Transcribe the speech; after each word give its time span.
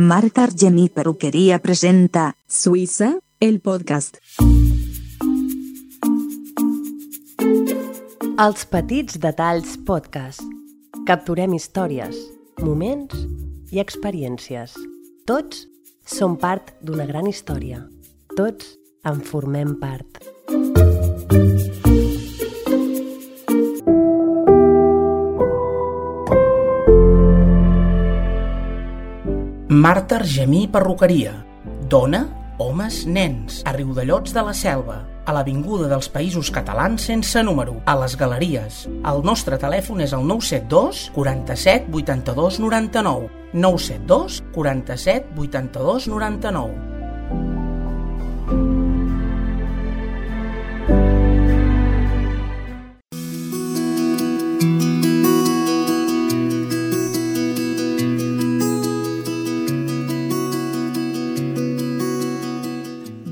Marta 0.00 0.44
Argemí 0.44 0.88
Peruquería 0.88 1.58
presenta 1.58 2.34
Suïssa, 2.48 3.18
el 3.38 3.60
podcast. 3.60 4.16
Els 8.40 8.64
petits 8.72 9.20
detalls 9.20 9.76
podcast. 9.84 10.40
Capturem 11.04 11.52
històries, 11.52 12.16
moments 12.64 13.12
i 13.76 13.84
experiències. 13.84 14.72
Tots 15.28 15.66
som 16.08 16.40
part 16.40 16.72
d'una 16.80 17.04
gran 17.04 17.28
història. 17.28 17.84
Tots 18.40 18.72
en 19.04 19.20
formem 19.20 19.76
part. 19.84 20.29
Marta 29.80 30.16
Argemí 30.16 30.68
Perruqueria. 30.68 31.46
Dona, 31.88 32.26
homes, 32.58 33.06
nens. 33.06 33.62
A 33.64 33.72
Riudellots 33.72 34.34
de 34.36 34.42
la 34.44 34.52
Selva. 34.52 34.98
A 35.24 35.32
l'Avinguda 35.32 35.86
dels 35.88 36.10
Països 36.12 36.50
Catalans 36.52 37.06
sense 37.08 37.40
número. 37.48 37.78
A 37.88 37.94
les 38.02 38.18
Galeries. 38.20 38.82
El 39.08 39.24
nostre 39.24 39.56
telèfon 39.56 40.04
és 40.04 40.12
el 40.12 40.28
972 40.28 41.06
47 41.16 41.88
82 41.96 42.60
99. 42.60 43.32
972 43.56 44.42
47 44.52 45.32
82 45.48 46.12
99. 46.12 46.89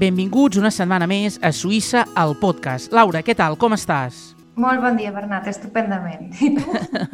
Benvinguts 0.09 0.57
una 0.57 0.71
setmana 0.73 1.05
més 1.05 1.35
a 1.45 1.51
Suïssa 1.53 2.07
al 2.17 2.31
podcast. 2.41 2.89
Laura, 2.97 3.21
què 3.21 3.35
tal? 3.37 3.59
Com 3.61 3.75
estàs? 3.77 4.31
Molt 4.57 4.81
bon 4.81 4.97
dia, 4.97 5.11
Bernat, 5.13 5.45
estupendament. 5.51 6.31
I 6.41 6.49
tu? 6.57 6.65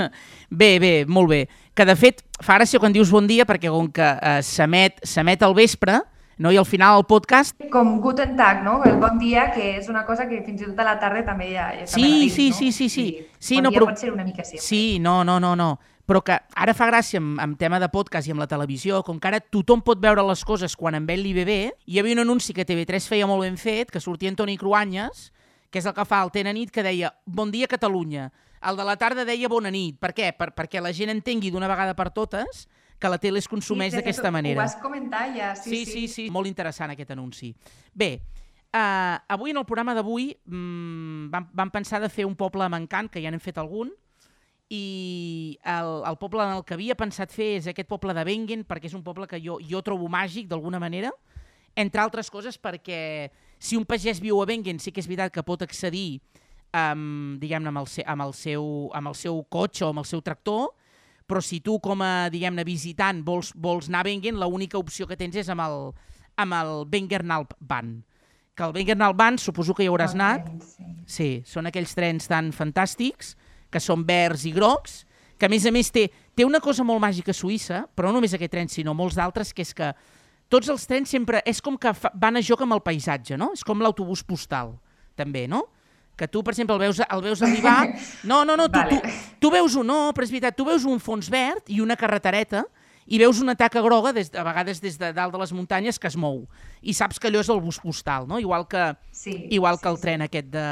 Bé, 0.61 0.69
bé, 0.79 0.93
molt 1.11 1.27
bé. 1.33 1.41
Que 1.75 1.83
de 1.89 1.97
fet, 1.99 2.23
fa 2.39 2.55
gràcia 2.61 2.79
quan 2.79 2.95
dius 2.95 3.11
bon 3.11 3.27
dia 3.27 3.43
perquè 3.49 3.73
com 3.73 3.89
que 3.91 4.07
eh, 4.15 4.37
s'emet 4.47 5.43
al 5.43 5.57
vespre, 5.59 5.97
no? 6.39 6.53
i 6.55 6.61
al 6.61 6.69
final 6.71 7.01
el 7.01 7.07
podcast... 7.11 7.57
Com 7.75 7.97
Guten 8.05 8.37
Tag, 8.39 8.63
no? 8.63 8.77
El 8.87 9.01
bon 9.03 9.19
dia, 9.19 9.49
que 9.57 9.73
és 9.81 9.91
una 9.91 10.05
cosa 10.07 10.29
que 10.31 10.45
fins 10.47 10.63
i 10.63 10.69
tot 10.71 10.79
a 10.85 10.87
la 10.93 10.95
tarda 11.03 11.25
també 11.27 11.51
ja... 11.51 11.73
ja 11.81 11.89
Sí, 11.91 12.05
la 12.07 12.31
sí, 12.31 12.47
dius, 12.47 12.61
sí, 12.61 12.71
no? 12.71 12.77
sí, 12.79 12.89
sí. 12.95 13.09
I 13.11 13.27
Sí, 13.41 13.59
bon 13.59 13.67
no, 13.67 13.75
dia 13.75 13.81
però- 13.83 13.91
pot 13.91 14.05
ser 14.07 14.13
una 14.15 14.23
mica 14.29 14.47
sempre. 14.47 14.63
Sí, 14.63 14.85
no, 15.03 15.25
no, 15.27 15.41
no, 15.43 15.57
no. 15.59 15.73
Però 16.05 16.21
que 16.21 16.37
ara 16.61 16.75
fa 16.77 16.87
gràcia 16.91 17.17
amb, 17.21 17.39
amb 17.41 17.57
tema 17.57 17.79
de 17.81 17.89
podcast 17.89 18.29
i 18.29 18.33
amb 18.35 18.43
la 18.43 18.49
televisió, 18.51 19.01
com 19.07 19.17
que 19.21 19.31
ara 19.31 19.41
tothom 19.41 19.81
pot 19.81 20.03
veure 20.03 20.23
les 20.29 20.43
coses 20.45 20.77
quan 20.77 20.99
en 20.99 21.07
ve 21.09 21.17
l'IBB, 21.17 21.55
hi 21.87 21.99
havia 22.01 22.13
un 22.19 22.25
anunci 22.27 22.53
que 22.53 22.67
TV3 22.69 23.09
feia 23.09 23.27
molt 23.31 23.47
ben 23.47 23.57
fet, 23.57 23.91
que 23.91 24.03
sortia 24.05 24.29
en 24.29 24.37
Toni 24.37 24.59
Cruanyes, 24.61 25.31
que 25.73 25.81
és 25.81 25.87
el 25.89 25.95
que 25.97 26.05
fa 26.05 26.21
el 26.23 26.31
Tena 26.31 26.53
nit, 26.53 26.71
que 26.71 26.85
deia 26.85 27.15
Bon 27.25 27.51
dia 27.51 27.67
Catalunya. 27.67 28.29
El 28.65 28.77
de 28.77 28.85
la 28.85 28.97
tarda 29.01 29.25
deia 29.25 29.49
Bona 29.49 29.73
nit. 29.73 29.97
Per 30.01 30.13
què? 30.17 30.31
Per, 30.37 30.53
perquè 30.57 30.81
la 30.85 30.93
gent 30.93 31.11
entengui 31.13 31.51
d'una 31.51 31.69
vegada 31.69 31.97
per 31.97 32.11
totes 32.13 32.67
que 33.01 33.09
la 33.11 33.19
tele 33.19 33.41
es 33.41 33.49
consumeix 33.49 33.93
Sí, 33.93 33.99
d'aquesta 33.99 34.29
Ho 34.29 34.33
manera. 34.33 34.63
vas 34.63 34.77
comentar 34.81 35.27
ja, 35.35 35.55
sí, 35.57 35.85
sí, 35.85 35.85
sí, 35.85 36.09
sí. 36.09 36.31
Molt 36.31 36.47
interessant 36.49 36.93
aquest 36.95 37.11
anunci. 37.11 37.51
Bé, 37.93 38.21
uh, 38.73 39.19
avui 39.29 39.51
en 39.51 39.59
el 39.61 39.67
programa 39.67 39.97
d'avui 39.97 40.31
mm, 40.47 41.29
vam, 41.33 41.49
vam 41.53 41.71
pensar 41.75 42.01
de 42.01 42.09
fer 42.09 42.25
un 42.25 42.37
poble 42.37 42.69
mancant, 42.69 43.11
que 43.11 43.21
ja 43.21 43.33
n'hem 43.33 43.43
fet 43.43 43.59
algun, 43.59 43.91
i 44.73 45.59
el, 45.65 45.91
el 46.09 46.17
poble 46.19 46.43
en 46.43 46.57
el 46.57 46.65
que 46.65 46.75
havia 46.77 46.97
pensat 46.97 47.33
fer 47.33 47.55
és 47.59 47.67
aquest 47.69 47.89
poble 47.89 48.15
de 48.17 48.25
Bengen, 48.25 48.65
perquè 48.65 48.89
és 48.89 48.97
un 48.97 49.05
poble 49.05 49.29
que 49.31 49.41
jo, 49.43 49.59
jo 49.61 49.83
trobo 49.85 50.09
màgic 50.09 50.49
d'alguna 50.49 50.81
manera, 50.81 51.13
entre 51.77 52.01
altres 52.01 52.31
coses 52.31 52.57
perquè 52.61 53.31
si 53.59 53.77
un 53.77 53.85
pagès 53.85 54.23
viu 54.23 54.41
a 54.41 54.47
Bengen 54.49 54.81
sí 54.81 54.93
que 54.93 55.03
és 55.03 55.11
veritat 55.11 55.35
que 55.35 55.45
pot 55.47 55.63
accedir 55.63 56.23
amb, 56.75 57.37
diguem-ne, 57.43 57.71
amb, 57.71 57.83
el 57.85 58.09
amb, 58.11 58.25
el 58.27 58.35
seu, 58.35 58.65
amb 58.95 59.13
el 59.13 59.19
seu 59.19 59.45
cotxe 59.51 59.85
o 59.85 59.93
amb 59.93 60.03
el 60.03 60.09
seu 60.09 60.23
tractor, 60.25 60.73
però 61.27 61.41
si 61.41 61.61
tu 61.65 61.79
com 61.81 62.03
a, 62.05 62.29
diguem-ne, 62.33 62.65
visitant 62.67 63.23
vols, 63.25 63.53
vols 63.55 63.89
anar 63.89 64.03
a 64.03 64.09
Bengen, 64.09 64.41
l'única 64.41 64.81
opció 64.81 65.07
que 65.07 65.17
tens 65.17 65.37
és 65.41 65.49
amb 65.53 65.65
el, 65.65 65.79
amb 66.41 66.59
el 66.59 66.75
Bengernalp 66.91 67.55
Ban. 67.61 67.97
Que 68.55 68.67
el 68.67 68.75
Bengernalp 68.75 69.17
Ban 69.19 69.39
suposo 69.39 69.75
que 69.75 69.87
hi 69.87 69.91
hauràs 69.91 70.15
anat, 70.19 70.51
Sí. 70.65 70.91
Sí, 71.07 71.31
són 71.45 71.67
aquells 71.69 71.95
trens 71.95 72.29
tan 72.31 72.51
fantàstics, 72.53 73.35
que 73.75 73.83
són 73.83 74.05
verds 74.07 74.47
i 74.47 74.55
grocs, 74.55 75.03
que 75.39 75.49
a 75.49 75.51
més 75.51 75.67
a 75.67 75.73
més 75.75 75.91
té, 75.91 76.07
té 76.37 76.47
una 76.47 76.63
cosa 76.63 76.87
molt 76.87 77.03
màgica 77.03 77.35
a 77.35 77.37
Suïssa, 77.37 77.85
però 77.91 78.09
no 78.13 78.21
només 78.21 78.37
aquest 78.37 78.53
tren, 78.55 78.71
sinó 78.71 78.95
molts 78.95 79.19
d'altres, 79.19 79.51
que 79.53 79.67
és 79.67 79.75
que 79.75 79.91
tots 80.53 80.71
els 80.71 80.87
trens 80.87 81.11
sempre 81.11 81.43
és 81.49 81.61
com 81.65 81.79
que 81.81 81.91
fa, 81.99 82.13
van 82.15 82.39
a 82.39 82.45
joc 82.45 82.63
amb 82.63 82.77
el 82.77 82.85
paisatge, 82.85 83.39
no? 83.41 83.51
És 83.57 83.65
com 83.67 83.83
l'autobús 83.83 84.23
postal, 84.23 84.77
també, 85.19 85.49
no? 85.51 85.65
Que 86.15 86.29
tu, 86.31 86.45
per 86.47 86.55
exemple, 86.55 86.77
el 86.79 86.85
veus, 86.87 87.03
el 87.03 87.25
veus 87.25 87.43
arribar... 87.43 87.81
No, 88.31 88.45
no, 88.47 88.55
no, 88.57 88.69
tu, 88.71 88.79
Vale. 88.79 89.01
tu, 89.03 89.41
tu 89.43 89.51
veus 89.51 89.75
un... 89.75 89.91
No, 89.91 89.99
però 90.15 90.29
és 90.29 90.31
veritat, 90.31 90.55
tu 90.55 90.67
veus 90.69 90.87
un 90.87 91.03
fons 91.03 91.27
verd 91.33 91.67
i 91.75 91.81
una 91.83 91.99
carretereta 91.99 92.63
i 93.07 93.19
veus 93.21 93.41
una 93.43 93.55
taca 93.55 93.83
groga, 93.85 94.13
des, 94.17 94.31
a 94.35 94.45
vegades 94.47 94.81
des 94.81 94.97
de 95.01 95.11
dalt 95.13 95.35
de 95.35 95.41
les 95.41 95.53
muntanyes, 95.53 95.99
que 96.01 96.09
es 96.09 96.17
mou. 96.17 96.45
I 96.83 96.95
saps 96.97 97.21
que 97.21 97.29
allò 97.29 97.43
és 97.45 97.51
el 97.53 97.61
bus 97.61 97.79
postal, 97.83 98.29
no? 98.29 98.39
Igual 98.41 98.67
que, 98.69 98.95
Sí, 99.13 99.35
igual 99.51 99.77
sí, 99.77 99.83
que 99.83 99.89
el 99.89 99.97
sí. 99.97 100.03
tren 100.03 100.25
aquest 100.25 100.49
de... 100.53 100.65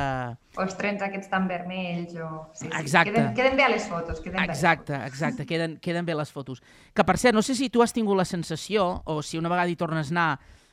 O 0.56 0.65
els 0.65 0.76
trens 0.76 1.03
aquests 1.04 1.31
tan 1.32 1.47
vermells 1.48 2.16
o... 2.21 2.31
Sí, 2.53 2.66
sí. 2.66 2.72
Exacte. 2.81 3.12
Queden, 3.12 3.34
queden 3.37 3.56
bé 3.56 3.65
a 3.65 3.71
les 3.72 3.88
fotos, 3.88 4.21
queden 4.21 4.37
bé 4.37 4.44
a 4.44 4.47
les 4.50 4.59
Exacte, 4.59 4.97
exacte, 5.06 5.47
queden, 5.50 5.78
queden 5.81 6.09
bé 6.09 6.16
les 6.16 6.32
fotos. 6.32 6.62
Que 6.92 7.04
per 7.04 7.16
cert, 7.21 7.37
no 7.37 7.44
sé 7.44 7.56
si 7.56 7.71
tu 7.72 7.84
has 7.84 7.92
tingut 7.92 8.16
la 8.16 8.28
sensació, 8.28 9.03
o 9.04 9.22
si 9.22 9.41
una 9.41 9.53
vegada 9.53 9.72
hi 9.72 9.76
tornes 9.81 10.12
a 10.12 10.15
anar, 10.16 10.31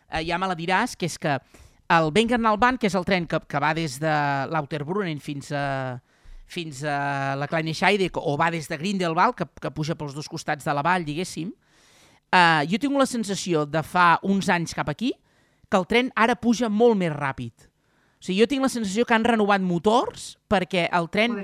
eh, 0.09 0.23
ja 0.27 0.39
me 0.39 0.47
la 0.47 0.55
diràs, 0.59 0.95
que 0.95 1.07
és 1.07 1.17
que 1.19 1.39
el 1.89 2.11
Bengernalbahn, 2.13 2.77
que 2.77 2.87
és 2.87 2.95
el 2.95 3.07
tren 3.07 3.25
que, 3.27 3.39
que 3.49 3.59
va 3.59 3.73
des 3.73 3.97
de 3.99 4.13
Lauterbrunnen 4.51 5.19
fins 5.23 5.51
a, 5.51 5.99
fins 6.49 6.83
a 6.83 7.35
la 7.37 7.47
Kleine 7.47 7.73
Scheide, 7.77 8.09
o 8.17 8.35
va 8.39 8.49
des 8.51 8.67
de 8.69 8.77
Grindelwald, 8.81 9.37
que, 9.37 9.47
que 9.61 9.71
puja 9.71 9.95
pels 9.95 10.15
dos 10.17 10.29
costats 10.29 10.65
de 10.65 10.73
la 10.73 10.83
vall, 10.85 11.05
diguéssim, 11.05 11.51
eh, 12.33 12.61
jo 12.69 12.79
tinc 12.81 12.97
la 12.97 13.05
sensació 13.09 13.65
de 13.69 13.83
fa 13.85 14.15
uns 14.25 14.49
anys 14.49 14.73
cap 14.77 14.89
aquí 14.89 15.13
que 15.69 15.77
el 15.77 15.85
tren 15.85 16.09
ara 16.17 16.35
puja 16.35 16.69
molt 16.69 16.97
més 16.97 17.13
ràpid. 17.13 17.69
O 18.19 18.25
sigui, 18.25 18.41
jo 18.41 18.47
tinc 18.51 18.65
la 18.65 18.71
sensació 18.73 19.05
que 19.07 19.13
han 19.15 19.23
renovat 19.23 19.61
motors 19.63 20.33
perquè 20.51 20.89
el 20.91 21.05
tren 21.13 21.37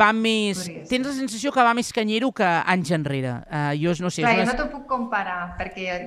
va 0.00 0.12
més... 0.16 0.62
Tens 0.88 1.04
la 1.10 1.12
sensació 1.12 1.52
que 1.52 1.64
va 1.66 1.74
més 1.76 1.90
canyero 1.92 2.30
que 2.32 2.46
anys 2.46 2.94
enrere. 2.96 3.34
Uh, 3.50 3.74
jo 3.76 3.92
no 4.00 4.08
sé... 4.08 4.22
Clar, 4.24 4.38
és 4.38 4.46
jo 4.46 4.54
no 4.54 4.56
t'ho 4.62 4.70
puc 4.78 4.86
comparar, 4.88 5.42
perquè 5.58 5.98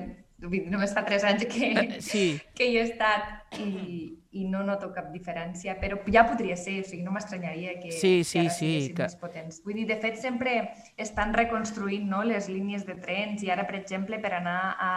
només 0.72 0.96
fa 0.96 1.04
3 1.06 1.28
anys 1.30 1.46
que, 1.52 1.70
Eh, 1.78 2.00
sí. 2.02 2.24
que 2.56 2.66
hi 2.66 2.80
he 2.80 2.88
estat 2.88 3.54
i, 3.60 4.16
i 4.32 4.44
no 4.46 4.60
noto 4.62 4.92
cap 4.94 5.08
diferència, 5.10 5.74
però 5.80 5.96
ja 6.06 6.22
podria 6.28 6.54
ser, 6.56 6.76
o 6.80 6.84
sigui, 6.86 7.02
no 7.02 7.10
m'estranyaria 7.10 7.72
que, 7.80 7.90
Sí, 7.90 8.22
sí, 8.22 8.38
que 8.38 8.44
ara 8.46 8.50
sí, 8.54 8.58
siguessin 8.60 8.94
que- 8.94 9.02
més 9.08 9.16
potents. 9.18 9.56
Vull 9.64 9.74
dir, 9.74 9.86
de 9.88 9.96
fet, 9.98 10.16
sempre 10.22 10.70
estan 10.96 11.34
reconstruint 11.34 12.06
no, 12.08 12.22
les 12.22 12.48
línies 12.48 12.86
de 12.86 12.94
trens 12.94 13.42
i 13.42 13.50
ara, 13.50 13.66
per 13.66 13.74
exemple, 13.80 14.20
per 14.22 14.34
anar 14.38 14.76
a 14.78 14.92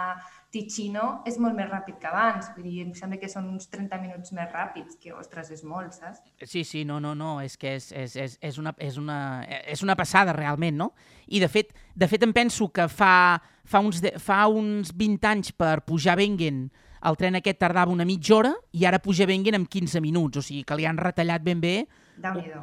Ticino 0.53 1.23
és 1.25 1.39
molt 1.41 1.55
més 1.57 1.65
ràpid 1.65 1.97
que 1.97 2.05
abans. 2.11 2.51
Vull 2.55 2.67
dir, 2.67 2.83
em 2.85 2.91
sembla 2.93 3.17
que 3.17 3.27
són 3.31 3.47
uns 3.49 3.65
30 3.73 3.97
minuts 4.03 4.31
més 4.37 4.51
ràpids, 4.53 4.99
que, 5.01 5.11
ostres, 5.17 5.49
és 5.49 5.63
molt, 5.65 5.95
saps? 5.97 6.21
Sí, 6.45 6.61
sí, 6.63 6.83
no, 6.85 6.99
no, 7.01 7.15
no, 7.15 7.39
és 7.41 7.57
que 7.57 7.73
és, 7.79 7.91
és, 7.91 8.15
és, 8.15 8.37
és, 8.39 8.59
una, 8.61 8.75
és, 8.77 8.97
una, 9.01 9.17
és 9.65 9.81
una 9.81 9.95
passada 9.97 10.31
realment, 10.37 10.77
no? 10.77 10.91
I 11.25 11.39
de 11.41 11.49
fet, 11.49 11.73
de 11.95 12.07
fet 12.07 12.21
em 12.21 12.33
penso 12.37 12.69
que 12.69 12.85
fa, 12.87 13.41
fa, 13.65 13.79
uns, 13.81 13.99
de, 13.99 14.13
fa 14.21 14.43
uns 14.47 14.93
20 14.93 15.25
anys 15.25 15.51
per 15.57 15.79
pujar 15.87 16.13
a 16.13 16.21
Bengen 16.21 16.67
el 17.03 17.17
tren 17.19 17.35
aquest 17.35 17.59
tardava 17.59 17.91
una 17.91 18.05
mitja 18.07 18.35
hora 18.37 18.53
i 18.71 18.85
ara 18.87 19.01
puja 19.03 19.27
Bengen 19.27 19.57
en 19.57 19.65
15 19.67 20.01
minuts, 20.01 20.39
o 20.39 20.45
sigui 20.45 20.63
que 20.63 20.77
li 20.79 20.87
han 20.87 20.97
retallat 20.97 21.43
ben 21.43 21.61
bé 21.61 21.75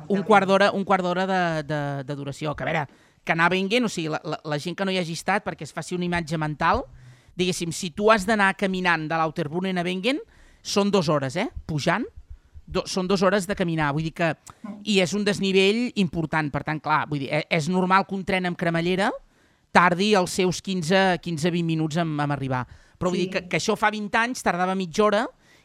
un 0.09 0.23
quart 0.25 0.49
d'hora 0.49 0.71
un 0.73 0.85
quart 0.85 1.05
d'hora 1.05 1.27
de, 1.27 1.43
de, 1.69 1.81
de 2.07 2.17
duració. 2.17 2.55
Que 2.57 2.65
a 2.65 2.71
veure, 2.71 2.87
que 3.25 3.33
anar 3.33 3.51
Bengen, 3.53 3.85
o 3.85 3.91
sigui, 3.93 4.09
la, 4.13 4.21
la, 4.25 4.41
la 4.45 4.59
gent 4.59 4.77
que 4.77 4.87
no 4.87 4.95
hi 4.95 5.01
hagi 5.01 5.17
estat, 5.19 5.45
perquè 5.45 5.67
es 5.69 5.75
faci 5.77 5.97
una 5.97 6.07
imatge 6.09 6.39
mental, 6.41 6.85
diguéssim, 7.37 7.73
si 7.73 7.93
tu 7.97 8.11
has 8.13 8.27
d'anar 8.29 8.55
caminant 8.59 9.09
de 9.11 9.19
l'Auterbrunnen 9.19 9.79
a 9.79 9.85
Bengen, 9.87 10.21
són 10.63 10.91
dues 10.93 11.09
hores, 11.09 11.37
eh? 11.41 11.49
Pujant, 11.69 12.05
do, 12.67 12.85
són 12.87 13.09
dues 13.09 13.23
hores 13.25 13.49
de 13.49 13.57
caminar, 13.57 13.93
vull 13.97 14.09
dir 14.09 14.15
que... 14.17 14.35
I 14.89 15.01
és 15.05 15.13
un 15.17 15.25
desnivell 15.27 15.91
important, 16.01 16.49
per 16.53 16.63
tant, 16.65 16.81
clar, 16.81 17.05
vull 17.11 17.25
dir, 17.25 17.31
eh, 17.35 17.45
és 17.53 17.69
normal 17.69 18.07
que 18.09 18.17
un 18.17 18.25
tren 18.25 18.49
amb 18.49 18.59
cremallera 18.61 19.11
tardi 19.75 20.15
els 20.19 20.33
seus 20.35 20.61
15-20 20.65 21.65
minuts 21.67 22.01
en, 22.01 22.15
en 22.21 22.33
arribar. 22.35 22.65
Però 23.01 23.09
vull 23.09 23.17
Sí. 23.19 23.27
dir 23.27 23.31
que, 23.33 23.43
que 23.49 23.57
això 23.57 23.77
fa 23.81 23.91
20 23.91 24.19
anys 24.21 24.43
tardava 24.45 24.75
mitja 24.77 25.05
hora 25.07 25.23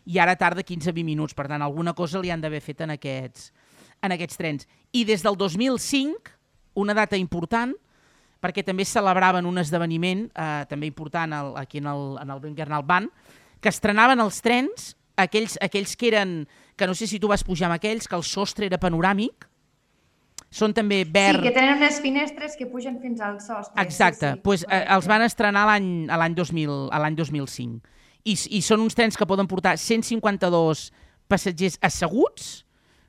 i 0.07 0.19
ara 0.23 0.37
tarda 0.39 0.63
15-20 0.63 1.03
minuts. 1.03 1.33
Per 1.35 1.47
tant, 1.51 1.61
alguna 1.61 1.93
cosa 1.93 2.21
li 2.23 2.31
han 2.31 2.39
d'haver 2.41 2.61
fet 2.63 2.81
en 2.85 2.93
aquests, 2.95 3.51
en 4.01 4.11
aquests 4.15 4.37
trens. 4.39 4.67
I 4.93 5.03
des 5.03 5.21
del 5.25 5.35
2005, 5.35 6.31
una 6.75 6.93
data 6.95 7.17
important, 7.17 7.73
perquè 8.41 8.63
també 8.63 8.85
celebraven 8.85 9.45
un 9.45 9.57
esdeveniment 9.57 10.29
eh, 10.35 10.65
també 10.69 10.87
important 10.87 11.33
al, 11.33 11.53
aquí 11.57 11.79
en 11.79 11.87
el, 11.87 12.17
en 12.21 12.29
el 12.29 12.39
Bengernal 12.39 12.83
Band, 12.85 13.09
que 13.59 13.69
estrenaven 13.69 14.19
els 14.21 14.39
trens, 14.45 14.95
aquells, 15.17 15.57
aquells 15.61 15.95
que 15.97 16.07
eren, 16.11 16.47
que 16.77 16.87
no 16.87 16.93
sé 16.93 17.07
si 17.07 17.19
tu 17.19 17.27
vas 17.27 17.43
pujar 17.43 17.67
amb 17.71 17.79
aquells, 17.79 18.07
que 18.07 18.15
el 18.15 18.23
sostre 18.23 18.67
era 18.67 18.77
panoràmic, 18.77 19.47
són 20.55 20.73
també 20.75 21.01
Sí, 21.03 21.11
verd... 21.11 21.41
que 21.43 21.51
tenen 21.55 21.75
unes 21.81 21.99
finestres 22.03 22.55
que 22.55 22.67
pugen 22.71 22.99
fins 23.03 23.19
al 23.19 23.41
sostre. 23.43 23.75
Exacte, 23.83 24.29
sí, 24.29 24.37
sí, 24.37 24.43
pues, 24.45 24.63
eh, 24.69 24.85
els 24.95 25.07
van 25.11 25.25
estrenar 25.25 25.65
l'any 25.67 25.89
a 26.07 26.19
l'any 26.21 26.37
2000 26.37 26.77
a 26.95 27.01
l'any 27.03 27.17
2005. 27.19 27.81
I, 28.25 28.37
I 28.57 28.61
són 28.65 28.85
uns 28.85 28.95
trens 28.97 29.19
que 29.19 29.27
poden 29.27 29.49
portar 29.51 29.75
152 29.77 30.87
passatgers 31.29 31.75
asseguts, 31.83 32.63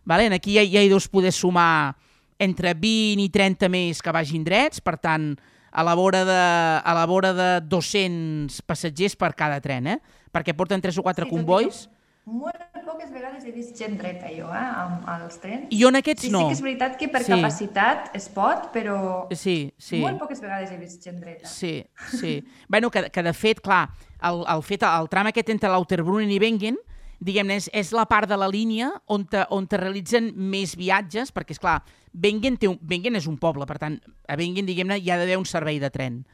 vale? 0.05 0.27
aquí 0.35 0.57
ja, 0.57 0.65
ja 0.67 0.83
hi 0.83 0.91
deus 0.91 1.09
poder 1.09 1.33
sumar 1.33 1.97
entre 2.39 2.75
20 2.75 3.23
i 3.25 3.31
30 3.33 3.71
més 3.73 4.03
que 4.03 4.13
vagin 4.13 4.45
drets, 4.45 4.83
per 4.85 4.99
tant, 5.01 5.35
a 5.73 5.85
la 5.85 5.95
vora 5.97 6.25
de, 6.25 6.41
a 6.83 6.93
la 6.97 7.07
vora 7.07 7.33
de 7.37 7.49
200 7.65 8.63
passatgers 8.67 9.17
per 9.17 9.35
cada 9.37 9.61
tren, 9.61 9.87
eh? 9.87 9.99
perquè 10.33 10.55
porten 10.57 10.83
3 10.83 10.99
o 10.99 11.05
4 11.05 11.25
Sí, 11.25 11.31
tot 11.31 11.37
convois. 11.37 11.87
Molt 12.27 12.59
poques 12.83 13.13
vegades 13.15 13.45
he 13.47 13.53
vist 13.55 13.77
gent 13.79 13.95
dreta, 14.01 14.27
jo, 14.35 14.49
eh, 14.51 14.59
amb, 14.59 15.05
als 15.07 15.37
trens. 15.39 15.69
I 15.71 15.79
jo 15.79 15.93
en 15.93 15.99
aquests 16.01 16.25
sí, 16.27 16.31
no. 16.35 16.41
Sí 16.41 16.47
que 16.49 16.57
és 16.57 16.63
veritat 16.65 16.97
que 16.99 17.07
per 17.09 17.23
Sí. 17.23 17.31
capacitat 17.31 18.11
es 18.19 18.29
pot, 18.29 18.73
però 18.75 19.29
Sí, 19.31 19.73
sí. 19.79 20.01
molt 20.01 20.19
poques 20.19 20.41
vegades 20.41 20.73
he 20.73 20.77
vist 20.77 21.03
gent 21.05 21.21
dreta. 21.21 21.47
Sí, 21.47 21.87
sí. 22.19 22.45
bueno, 22.69 22.91
que, 22.91 23.11
que 23.11 23.23
de 23.23 23.33
fet, 23.33 23.61
clar, 23.61 23.91
el, 24.21 24.45
el, 24.49 24.63
fet, 24.63 24.83
el 24.83 25.09
tram 25.09 25.27
aquest 25.31 25.51
entre 25.51 25.71
l'Auterbrunnen 25.71 26.31
i 26.31 26.41
Wengen, 26.41 26.77
diguem-ne, 27.21 27.57
és, 27.57 27.71
és 27.73 27.93
la 27.93 28.07
part 28.07 28.29
de 28.29 28.37
la 28.37 28.49
línia 28.49 28.91
on 29.07 29.25
te, 29.25 29.47
on 29.51 29.67
te 29.67 29.77
realitzen 29.77 30.33
més 30.35 30.75
viatges, 30.77 31.33
perquè, 31.33 31.53
és 31.55 31.59
clar, 31.63 31.83
Wengen, 32.13 32.57
té 32.59 32.67
un, 32.67 32.79
Wengen 32.91 33.15
és 33.15 33.27
un 33.29 33.39
poble, 33.39 33.67
per 33.67 33.79
tant, 33.79 34.01
a 34.29 34.35
Wengen, 34.35 34.67
diguem-ne, 34.67 34.99
hi 34.99 35.11
ha 35.11 35.17
d'haver 35.17 35.39
un 35.39 35.47
servei 35.47 35.79
de 35.79 35.91
tren. 35.91 36.25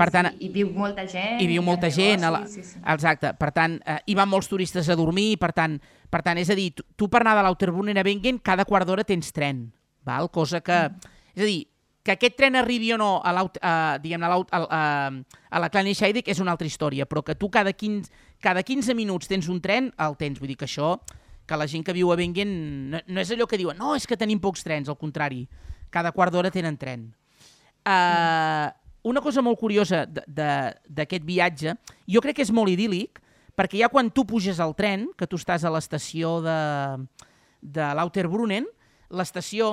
Per 0.00 0.08
tant, 0.12 0.30
sí, 0.32 0.46
hi 0.46 0.50
viu 0.54 0.70
molta 0.72 1.04
gent. 1.04 1.40
hi 1.42 1.48
viu 1.50 1.60
hi 1.60 1.64
molta 1.64 1.90
gent. 1.92 2.24
A 2.24 2.30
la... 2.32 2.44
Sí, 2.48 2.64
sí. 2.64 2.78
Exacte. 2.94 3.34
Per 3.36 3.50
tant, 3.56 3.76
eh, 3.84 3.98
hi 4.08 4.16
van 4.16 4.30
molts 4.30 4.48
turistes 4.48 4.88
a 4.88 4.96
dormir, 4.96 5.34
per 5.42 5.52
tant, 5.56 5.76
per 6.10 6.22
tant 6.24 6.40
és 6.40 6.48
a 6.48 6.56
dir, 6.56 6.70
tu, 6.76 6.86
tu 6.96 7.10
per 7.12 7.20
anar 7.20 7.36
de 7.38 7.44
l'Auterbrunnen 7.44 8.00
a 8.00 8.06
Wengen, 8.06 8.40
cada 8.40 8.64
quart 8.68 8.88
d'hora 8.88 9.04
tens 9.04 9.34
tren, 9.36 9.68
val? 10.08 10.30
cosa 10.32 10.62
que... 10.64 10.86
És 11.34 11.44
a 11.44 11.46
dir, 11.46 11.60
que 12.02 12.14
aquest 12.16 12.36
tren 12.38 12.56
arribi 12.56 12.92
o 12.94 12.98
no 12.98 13.10
a, 13.20 13.34
a, 13.36 13.74
diguem, 14.00 14.24
a, 14.24 14.32
a, 14.32 14.60
a, 14.64 14.82
a 15.50 15.60
la 15.60 15.68
Kleine 15.68 15.92
és 15.92 16.40
una 16.40 16.52
altra 16.56 16.66
història, 16.66 17.06
però 17.06 17.22
que 17.22 17.36
tu 17.36 17.50
cada 17.50 17.72
15, 17.72 18.10
cada 18.40 18.62
15 18.62 18.94
minuts 18.94 19.28
tens 19.28 19.48
un 19.48 19.60
tren, 19.60 19.92
el 19.98 20.16
tens. 20.16 20.40
Vull 20.40 20.48
dir 20.48 20.56
que 20.56 20.64
això, 20.64 20.98
que 21.46 21.56
la 21.56 21.68
gent 21.68 21.84
que 21.84 21.92
viu 21.92 22.10
a 22.10 22.16
Wengen, 22.16 22.90
no, 22.90 23.00
no 23.06 23.20
és 23.20 23.30
allò 23.30 23.46
que 23.46 23.58
diuen, 23.60 23.76
no, 23.76 23.94
és 23.94 24.06
que 24.06 24.16
tenim 24.16 24.40
pocs 24.40 24.64
trens, 24.64 24.88
al 24.88 24.96
contrari, 24.96 25.46
cada 25.90 26.12
quart 26.12 26.32
d'hora 26.32 26.50
tenen 26.50 26.78
tren. 26.80 27.10
Uh, 27.84 28.70
una 29.02 29.22
cosa 29.24 29.42
molt 29.42 29.58
curiosa 29.60 30.04
d'aquest 30.06 31.24
viatge, 31.24 31.74
jo 32.08 32.20
crec 32.20 32.40
que 32.40 32.46
és 32.46 32.52
molt 32.52 32.72
idíl·lic, 32.72 33.20
perquè 33.56 33.80
ja 33.80 33.90
quan 33.92 34.10
tu 34.12 34.26
puges 34.28 34.60
al 34.60 34.74
tren, 34.76 35.08
que 35.16 35.28
tu 35.28 35.40
estàs 35.40 35.64
a 35.64 35.72
l'estació 35.72 36.38
de, 36.44 36.58
de 37.60 37.86
l'Auterbrunnen, 37.96 38.66
l'estació 39.10 39.72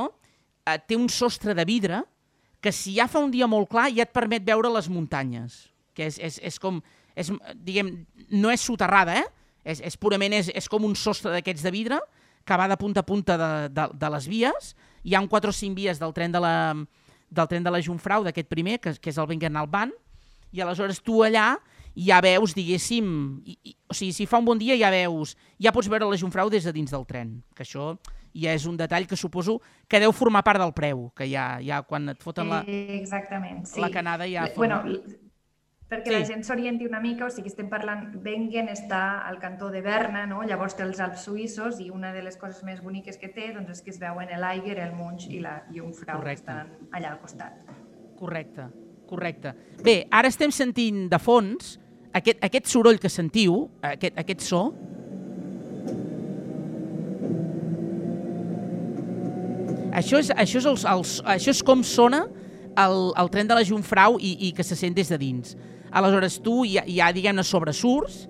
eh, 0.65 0.77
té 0.79 0.97
un 0.97 1.09
sostre 1.11 1.55
de 1.57 1.65
vidre 1.67 2.03
que 2.61 2.73
si 2.73 2.95
ja 2.97 3.07
fa 3.07 3.21
un 3.23 3.31
dia 3.31 3.47
molt 3.47 3.69
clar 3.71 3.89
ja 3.93 4.05
et 4.07 4.13
permet 4.15 4.45
veure 4.45 4.71
les 4.73 4.89
muntanyes, 4.89 5.67
que 5.95 6.07
és, 6.09 6.17
és, 6.19 6.39
és 6.51 6.59
com, 6.59 6.81
és, 7.15 7.29
diguem, 7.55 7.91
no 8.33 8.51
és 8.53 8.63
soterrada, 8.63 9.19
eh? 9.21 9.27
És, 9.67 9.81
és 9.83 9.97
purament, 9.99 10.33
és, 10.33 10.49
és 10.55 10.69
com 10.71 10.85
un 10.87 10.95
sostre 10.95 11.33
d'aquests 11.33 11.65
de 11.65 11.71
vidre 11.75 11.99
que 12.47 12.57
va 12.57 12.69
de 12.71 12.77
punta 12.79 13.03
a 13.03 13.07
punta 13.07 13.35
de, 13.37 13.51
de, 13.75 13.87
de 13.99 14.09
les 14.13 14.27
vies, 14.31 14.71
hi 15.03 15.15
ha 15.15 15.21
un 15.21 15.27
4 15.27 15.51
o 15.51 15.55
5 15.55 15.75
vies 15.75 15.99
del 15.99 16.15
tren 16.15 16.31
de 16.31 16.39
la, 16.39 16.53
del 17.29 17.47
tren 17.47 17.65
de 17.65 17.73
la 17.73 17.81
Jungfrau, 17.83 18.23
d'aquest 18.25 18.49
primer, 18.49 18.77
que, 18.83 18.95
que 18.99 19.11
és 19.11 19.17
el 19.17 19.27
Wengen-Alban, 19.29 19.91
i 20.55 20.63
aleshores 20.63 21.01
tu 21.03 21.21
allà 21.25 21.55
ja 21.97 22.19
veus, 22.21 22.53
diguéssim, 22.53 23.07
i, 23.45 23.57
i, 23.71 23.75
o 23.89 23.95
sigui, 23.97 24.13
si 24.13 24.27
fa 24.29 24.39
un 24.41 24.45
bon 24.45 24.59
dia 24.61 24.77
ja 24.77 24.91
veus, 24.93 25.33
ja 25.61 25.73
pots 25.73 25.89
veure 25.89 26.07
la 26.07 26.19
Jungfrau 26.19 26.51
des 26.53 26.67
de 26.67 26.73
dins 26.75 26.93
del 26.93 27.05
tren, 27.09 27.39
que 27.57 27.65
això 27.65 27.95
ja 28.37 28.53
és 28.53 28.67
un 28.69 28.77
detall 28.77 29.07
que 29.09 29.17
suposo 29.17 29.57
que 29.89 29.99
deu 29.99 30.13
formar 30.13 30.43
part 30.45 30.61
del 30.61 30.75
preu, 30.77 31.07
que 31.17 31.25
ja, 31.29 31.57
ja 31.63 31.81
quan 31.87 32.13
et 32.13 32.21
foten 32.21 32.51
la... 32.51 32.61
Exactament, 32.67 33.65
sí. 33.65 33.81
la 33.81 33.89
canada 33.93 34.29
ja 34.29 34.45
fa 34.51 34.61
Bueno, 34.61 34.83
perquè 35.89 36.07
Sí. 36.11 36.13
la 36.13 36.25
gent 36.25 36.43
s'orienti 36.43 36.85
una 36.85 36.99
mica, 36.99 37.25
o 37.25 37.29
sigui, 37.29 37.47
estem 37.47 37.69
parlant, 37.69 38.09
Wengen 38.23 38.67
està 38.67 39.21
al 39.27 39.39
cantó 39.39 39.69
de 39.71 39.81
Berna, 39.81 40.25
no? 40.27 40.41
llavors 40.43 40.75
té 40.75 40.83
els 40.83 40.99
Alps 40.99 41.23
suïssos 41.23 41.79
i 41.79 41.89
una 41.89 42.11
de 42.13 42.21
les 42.21 42.35
coses 42.37 42.63
més 42.63 42.81
boniques 42.83 43.17
que 43.17 43.29
té 43.29 43.53
doncs, 43.53 43.69
és 43.69 43.81
que 43.81 43.91
es 43.91 43.99
veuen 43.99 44.27
l'Eiger, 44.27 44.79
el 44.79 44.93
Munch 44.93 45.29
i 45.29 45.39
la 45.39 45.63
Jungfrau, 45.73 46.19
Correcte. 46.19 46.43
que 46.43 46.51
estan 46.51 46.89
allà 46.91 47.11
al 47.13 47.19
costat. 47.19 47.53
Correcte, 48.19 48.67
correcte. 49.07 49.53
Bé, 49.83 50.07
ara 50.11 50.27
estem 50.27 50.51
sentint 50.51 51.07
de 51.09 51.19
fons 51.19 51.79
aquest, 52.13 52.43
aquest 52.43 52.65
soroll 52.65 52.99
que 52.99 53.09
sentiu, 53.09 53.69
aquest, 53.81 54.17
aquest 54.19 54.41
so, 54.41 54.73
Això 59.97 60.19
és, 60.21 60.29
això 60.29 60.59
és, 60.61 60.65
els, 60.69 60.83
els, 60.85 61.11
això 61.25 61.53
és 61.55 61.63
com 61.65 61.81
sona 61.87 62.25
el, 62.77 63.11
el 63.17 63.29
tren 63.33 63.49
de 63.49 63.57
la 63.57 63.65
Jungfrau 63.65 64.17
i, 64.19 64.35
i 64.47 64.53
que 64.55 64.65
se 64.65 64.77
sent 64.77 64.95
des 64.97 65.09
de 65.11 65.19
dins. 65.21 65.55
Aleshores, 65.91 66.39
tu 66.43 66.61
ja, 66.67 66.83
ja 66.87 67.11
diguem-ne, 67.15 67.45
sobresurts 67.47 68.25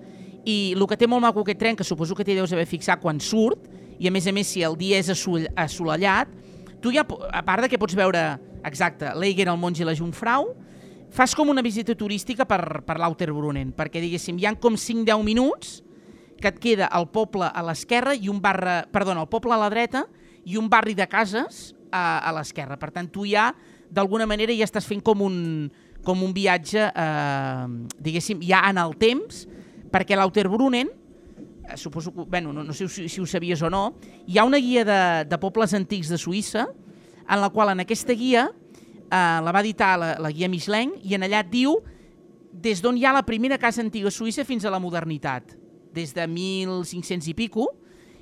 i 0.48 0.74
el 0.76 0.86
que 0.88 0.96
té 0.96 1.08
molt 1.10 1.24
maco 1.24 1.42
aquest 1.44 1.60
tren, 1.60 1.76
que 1.76 1.84
suposo 1.84 2.16
que 2.16 2.24
t'hi 2.24 2.36
deus 2.38 2.52
haver 2.54 2.68
fixat 2.68 3.02
quan 3.02 3.20
surt, 3.20 3.66
i 3.98 4.08
a 4.08 4.12
més 4.14 4.28
a 4.30 4.32
més 4.32 4.48
si 4.48 4.62
el 4.64 4.78
dia 4.78 5.00
és 5.02 5.10
assolellat, 5.10 6.30
tu 6.80 6.92
ja, 6.94 7.04
a 7.04 7.42
part 7.44 7.64
de 7.64 7.68
que 7.68 7.80
pots 7.80 7.96
veure, 7.98 8.22
exacte, 8.64 9.10
l'Eiger, 9.18 9.48
el 9.50 9.58
Monge 9.60 9.82
i 9.82 9.88
la 9.88 9.96
Jungfrau, 9.98 10.52
fas 11.10 11.34
com 11.34 11.50
una 11.50 11.64
visita 11.64 11.96
turística 11.98 12.46
per, 12.48 12.82
per 12.86 12.98
l'Auterbrunnen, 13.00 13.72
perquè 13.76 14.00
diguéssim, 14.04 14.38
hi 14.38 14.46
han 14.48 14.58
com 14.60 14.78
5-10 14.78 15.24
minuts 15.26 15.78
que 16.38 16.52
et 16.52 16.60
queda 16.62 16.88
el 16.94 17.08
poble 17.10 17.48
a 17.50 17.64
l'esquerra 17.66 18.14
i 18.14 18.30
un 18.30 18.38
barri, 18.40 18.84
perdona, 18.94 19.24
el 19.24 19.30
poble 19.30 19.56
a 19.56 19.60
la 19.64 19.70
dreta 19.72 20.04
i 20.46 20.56
un 20.60 20.68
barri 20.70 20.94
de 20.94 21.08
cases 21.10 21.72
a, 21.90 22.20
a 22.22 22.32
l'esquerra. 22.36 22.78
Per 22.78 22.92
tant, 22.94 23.08
tu 23.10 23.26
ja, 23.26 23.50
d'alguna 23.90 24.26
manera, 24.26 24.52
ja 24.56 24.66
estàs 24.68 24.86
fent 24.86 25.02
com 25.04 25.22
un, 25.24 25.36
com 26.04 26.22
un 26.22 26.32
viatge, 26.36 26.88
eh, 26.88 27.66
diguéssim, 28.00 28.40
ja 28.44 28.62
en 28.68 28.78
el 28.80 28.94
temps, 29.00 29.46
perquè 29.92 30.16
l'Auterbrunnen, 30.16 30.90
eh, 31.68 31.76
suposo 31.76 32.12
que, 32.14 32.26
bueno, 32.28 32.52
no, 32.52 32.64
no 32.64 32.72
sé 32.72 32.88
si, 32.88 33.08
si 33.08 33.20
ho 33.20 33.26
sabies 33.26 33.62
o 33.62 33.70
no, 33.70 33.94
hi 34.26 34.38
ha 34.38 34.44
una 34.44 34.58
guia 34.60 34.84
de, 34.84 35.00
de 35.28 35.38
pobles 35.38 35.74
antics 35.74 36.08
de 36.12 36.18
Suïssa, 36.20 36.66
en 37.28 37.40
la 37.40 37.50
qual 37.52 37.72
en 37.74 37.80
aquesta 37.84 38.14
guia 38.16 38.48
eh, 38.48 39.38
la 39.44 39.52
va 39.52 39.60
editar 39.64 39.96
la, 40.00 40.14
la 40.20 40.30
guia 40.32 40.48
Michelin, 40.48 40.94
i 41.02 41.16
en 41.16 41.24
allà 41.26 41.40
et 41.44 41.50
diu 41.52 41.78
des 42.58 42.80
d'on 42.82 42.96
hi 42.98 43.04
ha 43.06 43.12
la 43.14 43.22
primera 43.22 43.58
casa 43.60 43.80
antiga 43.84 44.10
suïssa 44.10 44.42
fins 44.44 44.64
a 44.66 44.70
la 44.72 44.80
modernitat, 44.82 45.52
des 45.94 46.10
de 46.16 46.24
1500 46.26 47.28
i 47.30 47.34
pico, 47.38 47.68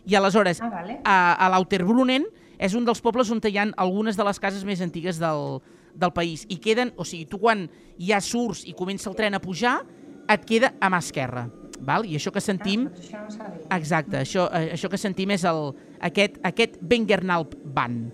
i 0.07 0.15
aleshores 0.15 0.61
Ah, 0.63 0.69
vale. 0.71 1.01
a, 1.03 1.35
a 1.35 1.49
l'Auterbrunnen 1.51 2.27
és 2.59 2.75
un 2.75 2.87
dels 2.87 3.03
pobles 3.05 3.31
on 3.31 3.41
hi 3.45 3.59
ha 3.59 3.67
algunes 3.77 4.17
de 4.17 4.25
les 4.25 4.41
cases 4.41 4.65
més 4.65 4.81
antigues 4.81 5.19
del, 5.21 5.61
del 5.95 6.13
país. 6.13 6.47
I 6.49 6.59
queden, 6.63 6.93
o 6.97 7.05
sigui, 7.05 7.27
tu 7.29 7.41
quan 7.43 7.67
ja 7.99 8.21
surts 8.21 8.65
i 8.67 8.75
comença 8.77 9.11
el 9.11 9.17
tren 9.17 9.35
a 9.35 9.43
pujar, 9.43 9.81
et 10.29 10.45
queda 10.47 10.75
a 10.81 10.91
mà 10.91 11.01
esquerra. 11.03 11.47
Val? 11.87 12.07
I 12.09 12.17
això 12.17 12.33
que 12.33 12.41
sentim... 12.41 12.87
Ah, 12.89 13.01
això 13.01 13.23
no. 13.27 13.65
Exacte, 13.77 14.21
això, 14.23 14.47
eh, 14.57 14.73
això 14.75 14.91
que 14.93 15.01
sentim 15.01 15.33
és 15.35 15.45
el, 15.49 15.71
aquest, 16.09 16.39
aquest 16.47 16.79
Bengernalp 16.81 17.55
Band. 17.77 18.09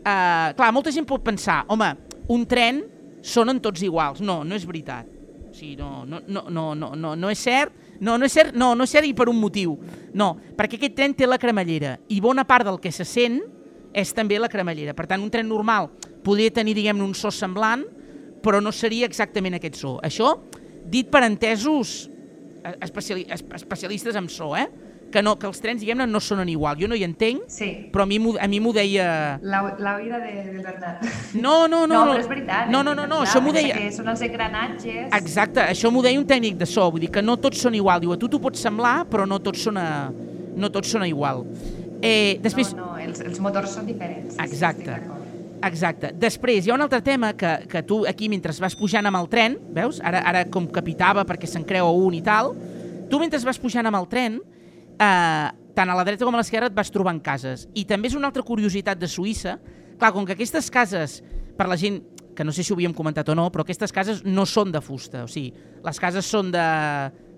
Uh, 0.00 0.52
clar, 0.56 0.70
molta 0.72 0.92
gent 0.92 1.06
pot 1.08 1.24
pensar, 1.24 1.62
home, 1.68 1.90
un 2.32 2.44
tren 2.48 2.84
sonen 3.24 3.60
tots 3.60 3.82
iguals. 3.84 4.20
No, 4.24 4.42
no 4.44 4.56
és 4.56 4.66
veritat. 4.68 5.08
O 5.50 5.54
sigui, 5.56 5.74
no, 5.80 6.04
no, 6.06 6.20
no, 6.28 6.44
no, 6.48 6.66
no, 6.78 6.92
no, 6.96 7.14
no 7.18 7.32
és 7.32 7.40
cert, 7.42 7.74
no, 8.00 8.16
no 8.16 8.28
és 8.28 8.36
cert, 8.36 8.54
no, 8.56 8.72
no 8.78 8.86
és 8.86 8.92
cert 8.94 9.08
i 9.08 9.14
per 9.16 9.28
un 9.32 9.40
motiu. 9.40 9.74
No, 10.16 10.34
perquè 10.56 10.78
aquest 10.78 10.96
tren 10.96 11.16
té 11.16 11.28
la 11.28 11.40
cremallera 11.40 11.96
i 12.08 12.20
bona 12.22 12.46
part 12.48 12.68
del 12.68 12.78
que 12.80 12.92
se 12.94 13.04
sent 13.08 13.40
és 13.94 14.12
també 14.14 14.38
la 14.38 14.48
cremallera. 14.48 14.94
Per 14.94 15.06
tant, 15.10 15.22
un 15.22 15.30
tren 15.30 15.48
normal 15.48 15.90
podria 16.24 16.50
tenir, 16.52 16.74
diguem 16.76 17.00
un 17.02 17.14
so 17.14 17.30
semblant, 17.32 17.84
però 18.42 18.60
no 18.62 18.72
seria 18.72 19.06
exactament 19.08 19.56
aquest 19.58 19.76
so. 19.80 19.96
Això, 20.04 20.36
dit 20.84 21.08
per 21.12 21.24
entesos 21.26 22.08
eh, 22.64 22.76
especiali 22.84 23.26
es- 23.28 23.44
especialistes 23.54 24.16
en 24.16 24.28
so, 24.28 24.54
eh? 24.56 24.68
Que, 25.10 25.24
no, 25.26 25.32
que 25.40 25.48
els 25.48 25.58
trens, 25.58 25.80
diguem-ne, 25.82 26.04
no 26.06 26.20
sonen 26.22 26.46
igual. 26.48 26.76
Jo 26.78 26.86
no 26.86 26.94
hi 26.94 27.02
entenc, 27.02 27.48
Sí, 27.50 27.66
però 27.90 28.04
a 28.04 28.06
mi, 28.06 28.20
a 28.38 28.46
mi 28.46 28.60
m'ho 28.62 28.70
deia... 28.72 29.40
la, 29.42 29.62
la 29.82 29.96
oïda 29.98 30.20
de, 30.22 30.30
del 30.52 30.60
Bernat. 30.62 31.02
No, 31.34 31.66
no, 31.66 31.80
no. 31.90 32.04
no, 32.04 32.12
però 32.12 32.20
és 32.20 32.28
veritat. 32.30 32.68
No, 32.70 32.84
no, 32.86 32.94
no, 32.94 33.08
no, 33.10 33.16
veritat, 33.18 33.34
això 33.34 33.42
m'ho 33.42 33.50
deia... 33.56 33.74
perquè 33.74 33.90
Són 33.96 34.06
els 34.12 34.22
engranatges. 34.22 35.08
Exacte, 35.18 35.64
això 35.66 35.90
m'ho 35.90 36.04
deia 36.06 36.20
un 36.20 36.28
tècnic 36.30 36.60
de 36.62 36.68
so, 36.70 36.86
vull 36.94 37.02
dir 37.02 37.10
que 37.10 37.24
no 37.26 37.34
tots 37.42 37.58
són 37.58 37.74
igual. 37.74 37.98
Diu, 38.04 38.12
a 38.14 38.18
tu 38.22 38.28
t'ho 38.30 38.38
pots 38.38 38.62
semblar, 38.62 39.00
però 39.10 39.26
no 39.26 39.40
tot 39.42 39.58
sona, 39.58 40.12
no 40.54 40.70
tot 40.70 40.86
sona 40.86 41.10
igual. 41.10 41.42
Eh, 42.00 42.38
després, 42.40 42.70
No, 42.78 42.86
no, 42.86 42.89
els, 43.04 43.20
els 43.24 43.40
motors 43.42 43.74
són 43.76 43.88
diferents. 43.88 44.34
Sí, 44.34 44.38
sí, 44.38 44.46
Exacte. 44.46 45.00
Exacte. 45.60 46.12
Després, 46.16 46.64
hi 46.64 46.72
ha 46.72 46.76
un 46.76 46.84
altre 46.84 47.02
tema 47.04 47.34
que, 47.36 47.50
que 47.68 47.82
tu 47.84 48.02
aquí, 48.08 48.30
mentre 48.32 48.54
vas 48.62 48.76
pujant 48.76 49.06
amb 49.06 49.20
el 49.20 49.28
tren, 49.32 49.58
veus? 49.76 50.00
Ara, 50.00 50.22
ara 50.24 50.44
com 50.48 50.68
capitava 50.72 51.26
perquè 51.28 51.48
se'n 51.50 51.66
creu 51.68 51.90
un 52.00 52.16
i 52.16 52.22
tal, 52.24 52.54
tu 53.10 53.20
mentre 53.20 53.42
vas 53.44 53.60
pujant 53.60 53.90
amb 53.90 54.00
el 54.00 54.08
tren, 54.08 54.38
eh, 54.96 55.48
tant 55.76 55.92
a 55.92 55.96
la 55.96 56.06
dreta 56.06 56.24
com 56.24 56.36
a 56.36 56.40
l'esquerra 56.40 56.70
et 56.70 56.76
vas 56.76 56.92
trobant 56.92 57.20
cases. 57.20 57.66
I 57.74 57.84
també 57.88 58.08
és 58.08 58.16
una 58.16 58.30
altra 58.30 58.44
curiositat 58.46 58.98
de 59.00 59.08
Suïssa, 59.08 59.58
clar, 60.00 60.14
com 60.16 60.24
que 60.24 60.36
aquestes 60.36 60.70
cases, 60.72 61.20
per 61.58 61.68
la 61.68 61.76
gent 61.80 62.00
que 62.36 62.44
no 62.44 62.52
sé 62.56 62.64
si 62.64 62.72
ho 62.72 62.76
havíem 62.78 62.94
comentat 62.96 63.28
o 63.28 63.34
no, 63.36 63.50
però 63.52 63.66
aquestes 63.66 63.92
cases 63.92 64.22
no 64.24 64.46
són 64.48 64.72
de 64.72 64.80
fusta, 64.80 65.26
o 65.26 65.28
sigui, 65.28 65.50
les 65.84 65.98
cases 66.00 66.24
són 66.24 66.48
de, 66.54 66.66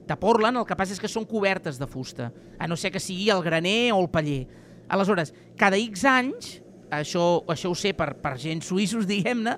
de 0.06 0.16
Portland, 0.20 0.60
el 0.60 0.66
que 0.68 0.76
passa 0.78 0.94
és 0.94 1.00
que 1.02 1.10
són 1.10 1.26
cobertes 1.26 1.80
de 1.80 1.88
fusta, 1.90 2.28
a 2.58 2.68
no 2.70 2.78
ser 2.78 2.92
que 2.94 3.02
sigui 3.02 3.30
el 3.34 3.42
graner 3.42 3.92
o 3.96 3.98
el 3.98 4.10
paller. 4.12 4.44
Aleshores, 4.92 5.32
cada 5.56 5.78
X 5.80 6.04
anys 6.08 6.58
això, 6.92 7.42
això 7.48 7.72
ho 7.72 7.76
sé 7.78 7.94
per, 7.96 8.12
per 8.20 8.36
gent 8.40 8.62
suïssos, 8.64 9.08
diguem-ne, 9.10 9.56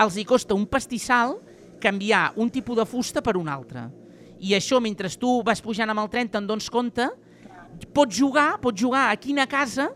els 0.00 0.18
hi 0.18 0.24
costa 0.28 0.56
un 0.56 0.66
pastissal 0.68 1.38
canviar 1.82 2.32
un 2.40 2.50
tipus 2.52 2.78
de 2.78 2.86
fusta 2.88 3.22
per 3.24 3.36
un 3.40 3.48
altre. 3.48 3.88
I 4.44 4.54
això, 4.56 4.80
mentre 4.82 5.08
tu 5.20 5.38
vas 5.46 5.62
pujant 5.64 5.90
amb 5.90 6.02
el 6.02 6.10
tren, 6.12 6.28
te'n 6.28 6.48
dones 6.48 6.68
compte, 6.72 7.06
pots 7.94 8.16
jugar, 8.16 8.58
pots 8.62 8.80
jugar 8.80 9.08
a 9.10 9.18
quina 9.20 9.46
casa, 9.50 9.90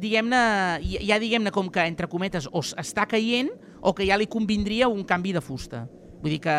diguem-ne, 0.00 0.40
ja, 0.82 1.18
diguem-ne 1.22 1.52
com 1.54 1.70
que, 1.70 1.84
entre 1.86 2.08
cometes, 2.10 2.48
o 2.50 2.62
està 2.62 3.06
caient 3.06 3.52
o 3.84 3.92
que 3.94 4.06
ja 4.08 4.18
li 4.18 4.26
convindria 4.30 4.88
un 4.90 5.04
canvi 5.06 5.34
de 5.36 5.42
fusta. 5.44 5.84
Vull 6.22 6.34
dir 6.34 6.40
que 6.42 6.56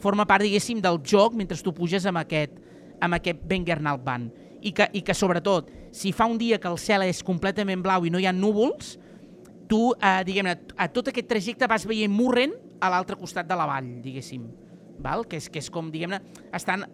forma 0.00 0.24
part, 0.28 0.44
diguéssim, 0.46 0.80
del 0.80 1.00
joc 1.04 1.36
mentre 1.36 1.58
tu 1.60 1.74
puges 1.74 2.06
amb 2.08 2.22
aquest, 2.22 2.54
amb 3.02 3.18
aquest 3.18 3.42
Bengernal 3.50 3.98
Band. 4.00 4.30
I 4.60 4.72
que, 4.74 4.88
I 4.92 5.02
que, 5.06 5.14
sobretot, 5.14 5.70
si 5.94 6.12
fa 6.12 6.26
un 6.26 6.38
dia 6.38 6.58
que 6.58 6.70
el 6.70 6.78
cel 6.82 7.04
és 7.06 7.22
completament 7.26 7.82
blau 7.84 8.06
i 8.06 8.10
no 8.10 8.18
hi 8.18 8.26
ha 8.26 8.34
núvols, 8.34 8.96
tu, 9.70 9.92
eh, 9.94 10.22
diguem-ne, 10.26 10.56
a 10.76 10.88
tot 10.90 11.10
aquest 11.12 11.28
trajecte 11.30 11.68
vas 11.70 11.84
veient 11.86 12.12
Murren 12.12 12.54
a 12.80 12.90
l'altre 12.90 13.18
costat 13.20 13.46
de 13.46 13.58
la 13.58 13.66
vall, 13.68 13.98
diguéssim. 14.02 14.48
Val? 14.98 15.26
Que, 15.28 15.38
és, 15.38 15.48
que 15.52 15.62
és 15.62 15.70
com, 15.70 15.92
diguem-ne, 15.92 16.22
estan... 16.54 16.86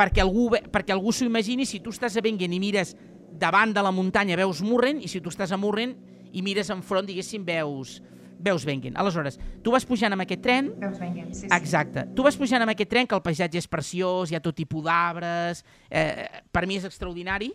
Perquè 0.00 0.22
algú, 0.22 0.46
perquè 0.72 0.94
algú 0.94 1.12
s'ho 1.12 1.26
imagini, 1.26 1.66
si 1.68 1.82
tu 1.84 1.92
estàs 1.92 2.14
a 2.16 2.22
Bengen 2.24 2.54
i 2.56 2.60
mires 2.62 2.94
davant 3.36 3.74
de 3.74 3.82
la 3.84 3.90
muntanya 3.92 4.38
veus 4.38 4.62
Murren, 4.64 5.02
i 5.02 5.10
si 5.10 5.20
tu 5.20 5.28
estàs 5.28 5.52
a 5.52 5.58
Murren 5.60 5.92
i 6.32 6.40
mires 6.46 6.70
enfront, 6.72 7.04
diguéssim, 7.04 7.44
veus, 7.44 7.98
veus 8.40 8.64
Bengen. 8.64 8.96
Aleshores, 8.96 9.38
tu 9.62 9.72
vas 9.74 9.84
pujant 9.86 10.12
amb 10.16 10.24
aquest 10.24 10.42
tren, 10.42 10.72
Veus 10.80 10.98
venguen, 10.98 11.28
sí, 11.34 11.44
sí. 11.44 11.50
Exacte. 11.54 12.06
Tu 12.16 12.24
vas 12.24 12.36
pujant 12.40 12.64
amb 12.64 12.72
aquest 12.72 12.90
tren, 12.90 13.06
que 13.06 13.16
el 13.16 13.22
paisatge 13.24 13.60
és 13.60 13.68
preciós, 13.70 14.30
hi 14.30 14.38
ha 14.38 14.42
tot 14.42 14.56
tipus 14.56 14.84
d'arbres, 14.86 15.64
eh, 15.90 16.26
per 16.50 16.66
mi 16.66 16.80
és 16.80 16.86
extraordinari, 16.88 17.52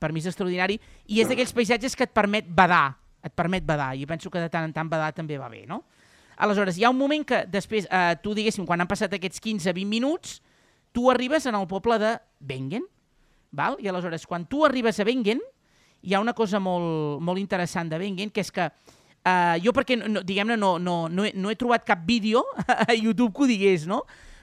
per 0.00 0.12
mi 0.12 0.22
és 0.22 0.28
extraordinari, 0.30 0.80
i 1.06 1.20
és 1.22 1.28
d'aquells 1.28 1.52
paisatges 1.54 1.96
que 1.96 2.08
et 2.08 2.14
permet 2.14 2.48
badar, 2.48 2.96
et 3.22 3.34
permet 3.36 3.66
badar, 3.66 3.92
i 3.94 4.06
penso 4.08 4.30
que 4.30 4.40
de 4.40 4.50
tant 4.50 4.66
en 4.66 4.72
tant 4.74 4.88
badar 4.90 5.12
també 5.14 5.38
va 5.38 5.50
bé, 5.52 5.66
no? 5.68 5.84
Aleshores, 6.42 6.78
hi 6.78 6.84
ha 6.84 6.90
un 6.90 6.98
moment 6.98 7.24
que 7.28 7.44
després, 7.46 7.86
eh, 7.90 8.16
tu 8.22 8.34
diguéssim, 8.34 8.66
quan 8.66 8.80
han 8.80 8.88
passat 8.90 9.12
aquests 9.14 9.38
15-20 9.40 9.86
minuts, 9.86 10.40
tu 10.92 11.10
arribes 11.10 11.46
en 11.46 11.54
el 11.54 11.68
poble 11.68 11.98
de 11.98 12.16
Bengen, 12.40 12.84
val? 13.52 13.76
i 13.78 13.88
aleshores, 13.88 14.26
quan 14.26 14.46
tu 14.48 14.64
arribes 14.64 14.98
a 14.98 15.04
Bengen, 15.04 15.40
hi 16.02 16.14
ha 16.14 16.20
una 16.20 16.34
cosa 16.34 16.58
molt, 16.58 17.20
molt 17.22 17.38
interessant 17.38 17.88
de 17.92 18.00
Bengen, 18.00 18.32
que 18.34 18.42
és 18.42 18.50
que 18.50 18.70
uh, 19.26 19.56
jo 19.62 19.72
perquè, 19.74 19.96
no, 20.00 20.22
diguem-ne, 20.26 20.56
no, 20.60 20.76
no, 20.82 21.06
no, 21.08 21.26
he, 21.26 21.32
no 21.34 21.50
he 21.50 21.58
trobat 21.58 21.86
cap 21.88 22.04
vídeo 22.06 22.44
a 22.88 22.92
YouTube 22.94 23.32
que 23.36 23.44
ho 23.44 23.50
digués, 23.50 23.86
no? 23.90 24.02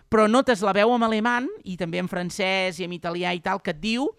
Però 0.10 0.26
notes 0.28 0.64
la 0.66 0.74
veu 0.74 0.92
en 0.96 1.06
alemany 1.06 1.48
i 1.70 1.78
també 1.78 2.02
en 2.02 2.10
francès 2.10 2.80
i 2.80 2.88
en 2.88 2.94
italià 2.96 3.36
i 3.38 3.42
tal, 3.46 3.62
que 3.62 3.76
et 3.76 3.82
diu 3.82 4.10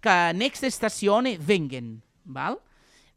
que 0.00 0.16
next 0.38 0.64
stazione 0.70 1.36
Wengen, 1.46 1.98
val? 2.24 2.60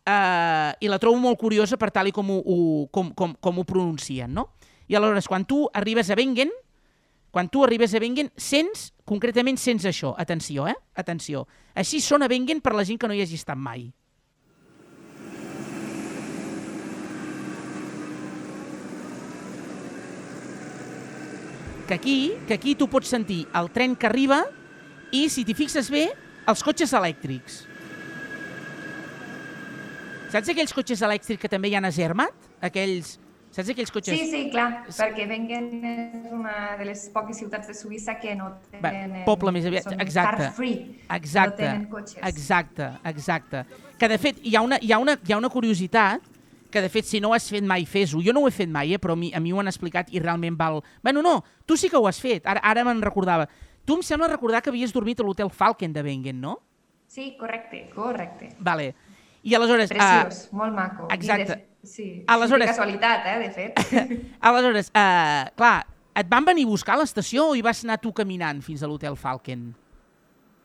Uh, 0.03 0.75
I 0.83 0.89
la 0.91 1.00
trobo 1.00 1.15
molt 1.22 1.39
curiosa 1.39 1.77
per 1.79 1.88
tal 1.95 2.10
i 2.10 2.12
com 2.12 2.27
ho, 2.33 2.41
ho, 2.43 2.57
com, 2.91 3.13
com, 3.15 3.38
com 3.39 3.62
ho 3.62 3.63
pronuncien, 3.63 4.33
no? 4.33 4.50
I 4.91 4.98
aleshores, 5.00 5.29
quan 5.31 5.45
tu 5.48 5.62
arribes 5.72 6.10
a 6.12 6.17
Wengen, 6.19 6.51
quan 7.31 7.48
tu 7.50 7.63
arribes 7.63 7.93
a 7.95 8.01
Wengen, 8.03 8.33
sents, 8.36 8.91
concretament 9.07 9.57
sents 9.57 9.88
això. 9.88 10.12
Atenció, 10.19 10.67
eh? 10.67 10.75
Atenció. 11.00 11.48
Així 11.74 12.01
sona 12.03 12.27
Wengen 12.29 12.60
per 12.62 12.75
la 12.75 12.83
gent 12.86 13.00
que 13.00 13.07
no 13.07 13.15
hi 13.15 13.24
hagi 13.24 13.39
estat 13.39 13.57
mai. 13.57 13.88
Que 21.93 22.00
aquí, 22.00 22.33
que 22.47 22.53
aquí 22.55 22.73
tu 22.73 22.88
pots 22.89 23.05
sentir 23.05 23.43
el 23.53 23.67
tren 23.69 23.91
que 23.93 24.07
arriba 24.09 24.39
i, 25.13 25.27
si 25.29 25.43
t'hi 25.45 25.53
fixes 25.53 25.91
bé, 25.93 26.07
els 26.50 26.63
cotxes 26.65 26.89
elèctrics. 26.97 27.59
Saps 30.33 30.50
aquells 30.50 30.73
cotxes 30.73 31.03
elèctrics 31.05 31.38
que 31.43 31.51
també 31.51 31.69
hi 31.69 31.75
ha 31.77 31.83
a 31.85 31.91
Zermatt? 31.93 32.50
Aquells... 32.65 33.19
Saps 33.53 33.69
aquells 33.75 33.93
cotxes... 33.93 34.17
Sí, 34.17 34.25
sí, 34.31 34.41
clar, 34.50 34.88
perquè 34.89 35.27
Wengen 35.29 35.69
és 35.85 36.33
una 36.33 36.55
de 36.79 36.89
les 36.89 37.03
poques 37.13 37.38
ciutats 37.38 37.69
de 37.69 37.77
Suïssa 37.77 38.17
que 38.17 38.33
no 38.41 38.50
Va, 38.79 38.89
tenen... 38.89 39.21
poble 39.29 39.53
més 39.53 39.69
aviat, 39.69 39.93
exacte. 40.01 40.47
car 40.47 40.51
free, 40.57 40.95
Exacte, 41.13 41.62
no 41.62 41.75
tenen 41.75 41.85
cotxes. 41.93 42.23
exacte, 42.25 42.89
exacte. 43.13 43.62
Que 44.01 44.09
de 44.09 44.17
fet 44.17 44.41
hi 44.41 44.57
ha 44.57 44.65
una, 44.65 44.81
hi 44.81 44.89
ha 44.89 44.97
una, 44.97 45.19
hi 45.21 45.38
ha 45.38 45.38
una 45.38 45.53
curiositat 45.53 46.25
que 46.74 46.82
de 46.82 46.89
fet 46.89 47.06
si 47.06 47.20
no 47.22 47.30
ho 47.30 47.36
has 47.38 47.46
fet 47.53 47.63
mai 47.63 47.86
fes-ho. 47.86 48.20
Jo 48.25 48.34
no 48.34 48.42
ho 48.42 48.50
he 48.50 48.53
fet 48.56 48.70
mai, 48.74 48.96
eh, 48.96 49.00
però 49.00 49.13
a 49.13 49.20
mi, 49.20 49.30
a 49.34 49.39
mi 49.39 49.53
ho 49.53 49.60
han 49.62 49.70
explicat 49.70 50.10
i 50.10 50.20
realment 50.20 50.58
val... 50.58 50.82
Bueno, 51.06 51.22
no, 51.22 51.38
tu 51.70 51.77
sí 51.77 51.89
que 51.92 52.00
ho 52.01 52.08
has 52.10 52.18
fet, 52.22 52.48
ara, 52.50 52.63
ara 52.65 52.84
me'n 52.88 53.01
recordava. 53.06 53.46
Tu 53.86 53.94
em 53.96 54.01
sembla 54.01 54.27
recordar 54.32 54.63
que 54.63 54.72
havies 54.74 54.94
dormit 54.96 55.20
a 55.22 55.25
l'hotel 55.27 55.51
Falken 55.53 55.94
de 55.94 56.01
Wengen, 56.01 56.42
no? 56.42 56.58
Sí, 57.08 57.36
correcte, 57.39 57.86
correcte. 57.94 58.50
Vale. 58.60 58.96
I 59.44 59.53
aleshores... 59.60 59.92
Preciós, 59.92 60.48
molt 60.56 60.74
maco. 60.74 61.06
I 61.12 61.13
exacte. 61.20 61.60
de, 61.60 61.88
sí, 61.88 62.08
Aleshores- 62.32 62.70
sí, 62.72 62.74
casualitat, 62.74 63.25
eh, 63.27 63.39
de 63.44 63.51
fet. 63.51 63.82
aleshores, 64.50 64.89
uh, 64.96 65.51
clar, 65.60 65.75
et 66.15 66.30
van 66.32 66.46
venir 66.48 66.63
a 66.65 66.72
buscar 66.72 66.96
a 66.96 67.01
l'estació 67.03 67.50
o 67.51 67.56
hi 67.60 67.62
vas 67.62 67.84
anar 67.84 68.00
tu 68.01 68.13
caminant 68.15 68.63
fins 68.63 68.82
a 68.82 68.88
l'hotel 68.89 69.18
Falken? 69.20 69.74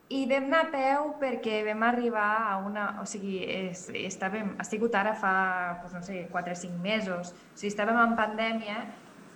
I 0.08 0.22
vam 0.24 0.46
anar 0.48 0.62
a 0.64 0.70
peu 0.72 1.10
perquè 1.20 1.58
vam 1.66 1.82
arribar 1.84 2.28
a 2.48 2.56
una... 2.64 2.84
O 3.02 3.04
sigui, 3.04 3.42
és, 3.44 3.82
estàvem, 3.92 4.54
ha 4.56 4.64
sigut 4.64 4.94
ara 4.96 5.12
fa, 5.14 5.32
doncs 5.82 5.92
no 5.98 6.00
sé, 6.06 6.22
4 6.32 6.54
o 6.54 6.56
5 6.56 6.78
mesos. 6.80 7.34
O 7.34 7.58
sigui, 7.58 7.68
estàvem 7.74 7.98
en 8.00 8.14
pandèmia 8.16 8.78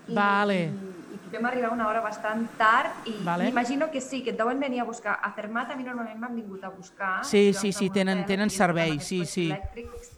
i, 0.09 0.15
Vale. 0.17 0.57
i, 0.73 1.19
i 1.29 1.33
vam 1.35 1.51
arribar 1.51 1.75
una 1.77 1.91
hora 1.91 2.01
bastant 2.01 2.47
tard 2.57 3.05
i 3.07 3.19
Vale. 3.27 3.51
m'imagino 3.51 3.91
que 3.93 4.01
sí, 4.01 4.23
que 4.25 4.33
et 4.33 4.39
deuen 4.41 4.59
venir 4.65 4.81
a 4.81 4.89
buscar. 4.89 5.19
A 5.23 5.35
Cermat 5.37 5.75
a 5.75 5.77
mi 5.77 5.85
normalment 5.85 6.17
m'han 6.23 6.41
vingut 6.41 6.65
a 6.65 6.73
buscar. 6.73 7.19
Sí, 7.29 7.53
sí, 7.53 7.71
sí, 7.73 7.91
tenen- 7.91 8.25
tenen 8.25 8.49
servei, 8.51 8.97
sí, 9.01 9.27
sí. 9.27 9.51
elèctrics. 9.53 10.17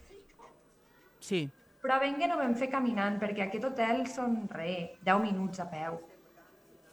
Sí. 1.19 1.43
Però 1.83 1.97
a 1.97 1.99
Bengue 1.99 2.29
no 2.31 2.39
vam 2.39 2.55
fer 2.57 2.71
caminant, 2.71 3.19
perquè 3.21 3.49
aquest 3.49 3.67
hotel 3.67 4.07
són 4.07 4.45
re, 4.55 4.95
10 5.03 5.19
minuts 5.27 5.59
a 5.61 5.67
peu. 5.69 5.99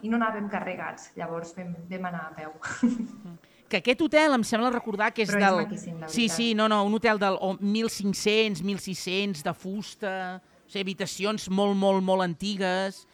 I 0.02 0.10
no 0.10 0.18
anàvem 0.18 0.50
carregats, 0.50 1.12
llavors 1.16 1.54
vam, 1.56 1.76
vam 1.88 2.06
anar 2.10 2.26
a 2.32 2.36
peu. 2.42 2.58
Que 3.72 3.80
aquest 3.80 4.02
hotel 4.04 4.36
em 4.36 4.44
sembla 4.44 4.70
recordar 4.74 5.12
que 5.16 5.24
és 5.24 5.32
Però 5.32 5.40
és 5.40 5.46
del... 5.46 5.60
maquíssim, 5.64 6.00
la 6.04 6.10
sí, 6.12 6.28
sí, 6.30 6.52
no, 6.58 6.68
no, 6.72 6.82
un 6.88 6.98
hotel 7.00 7.20
del 7.22 7.38
o 7.40 7.54
1.500, 7.56 8.60
1.600, 8.60 9.44
de 9.48 9.54
fusta, 9.56 10.16
o 10.40 10.68
sigui, 10.68 10.84
habitacions 10.84 11.48
molt, 11.50 11.78
molt, 11.80 12.04
molt 12.04 12.26
antigues, 12.26 13.06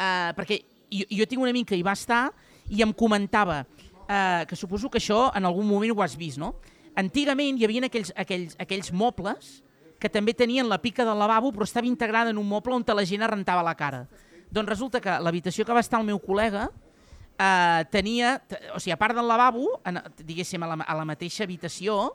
uh, 0.00 0.32
perquè 0.38 0.62
jo, 0.88 1.04
jo 1.20 1.28
tinc 1.28 1.44
un 1.44 1.52
amic 1.52 1.70
que 1.72 1.78
hi 1.78 1.84
va 1.84 1.94
estar 1.96 2.30
i 2.72 2.80
em 2.84 2.94
comentava, 2.96 3.60
uh, 4.06 4.42
que 4.48 4.56
suposo 4.56 4.90
que 4.90 5.02
això 5.02 5.28
en 5.36 5.44
algun 5.44 5.68
moment 5.68 5.92
ho 5.92 6.02
has 6.04 6.16
vist, 6.16 6.40
no? 6.40 6.54
Antigament 6.96 7.60
hi 7.60 7.68
havia 7.68 7.84
aquells, 7.90 8.14
aquells, 8.16 8.56
aquells 8.62 8.92
mobles 8.96 9.58
que 10.00 10.08
també 10.12 10.32
tenien 10.36 10.68
la 10.68 10.80
pica 10.80 11.04
del 11.04 11.18
lavabo, 11.20 11.52
però 11.52 11.68
estava 11.68 11.88
integrada 11.88 12.32
en 12.32 12.40
un 12.40 12.48
moble 12.48 12.74
on 12.76 12.84
la 12.88 13.04
gent 13.04 13.24
rentava 13.28 13.62
la 13.62 13.76
cara. 13.76 14.06
Doncs 14.50 14.68
resulta 14.68 15.00
que 15.00 15.20
l'habitació 15.20 15.64
que 15.64 15.74
va 15.74 15.84
estar 15.84 16.00
el 16.00 16.06
meu 16.06 16.20
col·lega 16.20 16.68
eh, 17.38 17.84
tenia, 17.90 18.42
o 18.74 18.80
sigui, 18.80 18.92
a 18.92 18.98
part 19.00 19.14
del 19.16 19.26
lavabo, 19.28 19.80
en, 19.84 20.00
diguéssim, 20.24 20.62
a 20.62 20.70
la, 20.74 20.78
a 20.84 20.94
la 20.96 21.04
mateixa 21.04 21.44
habitació, 21.44 22.14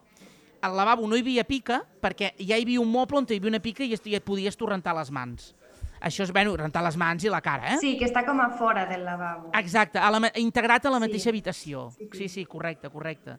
al 0.61 0.75
lavabo 0.77 1.07
no 1.09 1.17
hi 1.17 1.23
havia 1.23 1.43
pica 1.43 1.79
perquè 2.01 2.35
ja 2.37 2.53
hi 2.57 2.61
havia 2.61 2.81
un 2.81 2.91
moble 2.91 3.17
on 3.17 3.25
hi 3.29 3.37
havia 3.39 3.49
una 3.49 3.59
pica 3.63 3.83
i, 3.83 3.95
i 3.97 4.15
et 4.15 4.23
podies 4.23 4.55
tu 4.57 4.67
rentar 4.69 4.93
les 4.95 5.09
mans. 5.11 5.55
Això 6.01 6.23
és, 6.25 6.31
bueno, 6.33 6.55
rentar 6.57 6.81
les 6.83 6.95
mans 6.97 7.23
i 7.23 7.29
la 7.29 7.41
cara, 7.45 7.75
eh? 7.75 7.77
Sí, 7.81 7.95
que 7.97 8.05
està 8.07 8.23
com 8.25 8.39
a 8.41 8.49
fora 8.57 8.87
del 8.89 9.03
lavabo. 9.05 9.51
Exacte, 9.57 9.99
a 10.01 10.09
la, 10.09 10.31
integrat 10.41 10.85
a 10.85 10.89
la 10.89 10.97
Sí. 10.97 11.05
mateixa 11.07 11.29
habitació. 11.29 11.91
Sí, 11.97 12.07
sí. 12.11 12.17
Sí, 12.17 12.29
sí, 12.29 12.45
correcte, 12.45 12.89
correcte. 12.89 13.37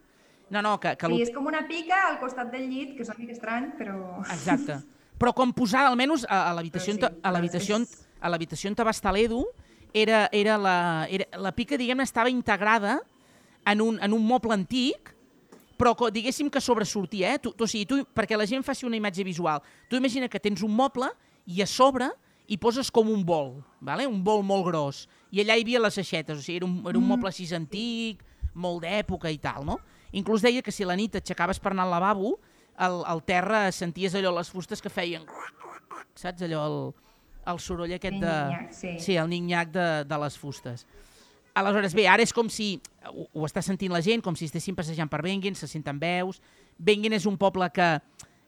No, 0.51 0.63
no, 0.63 0.79
que, 0.79 0.97
que 0.97 1.07
Sí, 1.11 1.23
és 1.23 1.31
com 1.35 1.47
una 1.47 1.65
pica 1.67 2.09
al 2.09 2.19
costat 2.21 2.53
del 2.53 2.69
llit, 2.71 2.95
que 2.97 3.03
és 3.03 3.09
una 3.09 3.19
mica 3.19 3.33
estrany, 3.33 3.73
però... 3.79 4.21
Exacte. 4.31 4.77
Però 5.19 5.33
com 5.35 5.51
posada, 5.55 5.89
almenys 5.91 6.27
a, 6.29 6.51
a 6.51 6.55
l'habitació 6.55 6.93
on 6.95 6.99
sí, 7.01 7.07
te- 7.07 7.13
a 7.23 7.31
l'habitació 7.33 7.77
on- 7.81 7.87
a 8.21 8.29
l'habitació 8.31 8.71
on 8.71 8.77
te 8.79 8.85
va 8.85 8.91
estar 8.95 9.13
l'Edu, 9.15 9.45
era, 9.93 10.29
era 10.33 10.57
la, 10.59 11.07
era, 11.11 11.27
la 11.39 11.53
pica, 11.53 11.77
diguem-ne, 11.79 12.05
estava 12.07 12.31
integrada 12.31 13.01
en 13.67 13.81
un, 13.81 13.99
en 14.03 14.13
un 14.13 14.25
moble 14.27 14.55
antic, 14.55 15.13
però 15.79 15.95
co- 15.99 16.11
diguéssim 16.15 16.51
que 16.51 16.61
sobresortia, 16.61 17.35
eh? 17.35 17.39
Tu, 17.43 17.53
tu, 17.53 17.65
o 17.65 17.71
sigui, 17.71 17.87
tu, 17.87 18.01
perquè 18.15 18.37
la 18.39 18.47
gent 18.47 18.65
faci 18.67 18.87
una 18.87 18.97
imatge 18.99 19.25
visual. 19.27 19.63
Tu 19.91 19.97
imagina 19.99 20.29
que 20.29 20.41
tens 20.41 20.63
un 20.63 20.75
moble 20.75 21.09
i 21.47 21.63
a 21.63 21.67
sobre 21.67 22.11
hi 22.49 22.59
poses 22.59 22.91
com 22.91 23.09
un 23.09 23.25
bol, 23.25 23.57
vale? 23.81 24.07
un 24.07 24.21
bol 24.23 24.43
molt 24.45 24.67
gros, 24.67 25.07
i 25.31 25.41
allà 25.41 25.57
hi 25.57 25.63
havia 25.65 25.81
les 25.81 25.97
aixetes, 25.99 26.39
o 26.39 26.43
sigui, 26.43 26.59
era 26.61 26.67
un, 26.67 26.81
era 26.91 26.99
un 26.99 27.07
moble 27.07 27.31
així 27.31 27.47
antic, 27.55 28.21
molt 28.55 28.83
d'època 28.85 29.31
i 29.33 29.39
tal, 29.41 29.65
no? 29.65 29.79
Inclús 30.13 30.43
deia 30.45 30.61
que 30.61 30.75
si 30.75 30.85
la 30.85 30.97
nit 30.99 31.15
t'aixecaves 31.15 31.59
per 31.63 31.73
anar 31.73 31.87
al 31.87 31.95
lavabo, 31.95 32.35
al, 32.77 32.99
al 33.09 33.23
terra 33.25 33.71
senties 33.73 34.15
allò, 34.19 34.35
les 34.37 34.51
fustes 34.53 34.83
que 34.83 34.91
feien... 34.93 35.25
Saps 36.15 36.43
allò, 36.45 36.67
el, 36.67 36.79
el 37.47 37.59
soroll 37.61 37.93
aquest 37.97 38.21
de... 38.23 38.35
Sí. 38.71 38.93
Sí, 39.03 39.17
el 39.17 39.29
nic-nac 39.31 39.73
de, 39.75 39.87
de 40.09 40.19
les 40.25 40.37
fustes. 40.39 40.87
Aleshores, 41.55 41.93
bé, 41.93 42.07
ara 42.09 42.23
és 42.25 42.33
com 42.33 42.49
si, 42.49 42.79
ho, 43.11 43.27
ho 43.35 43.45
està 43.45 43.61
sentint 43.65 43.93
la 43.93 44.01
gent, 44.05 44.23
com 44.25 44.37
si 44.39 44.47
estessin 44.49 44.77
passejant 44.79 45.11
per 45.13 45.21
Bengen, 45.25 45.55
se 45.59 45.69
senten 45.69 45.99
veus. 46.01 46.41
Bengen 46.79 47.13
és 47.13 47.27
un 47.29 47.37
poble 47.41 47.69
que... 47.75 47.89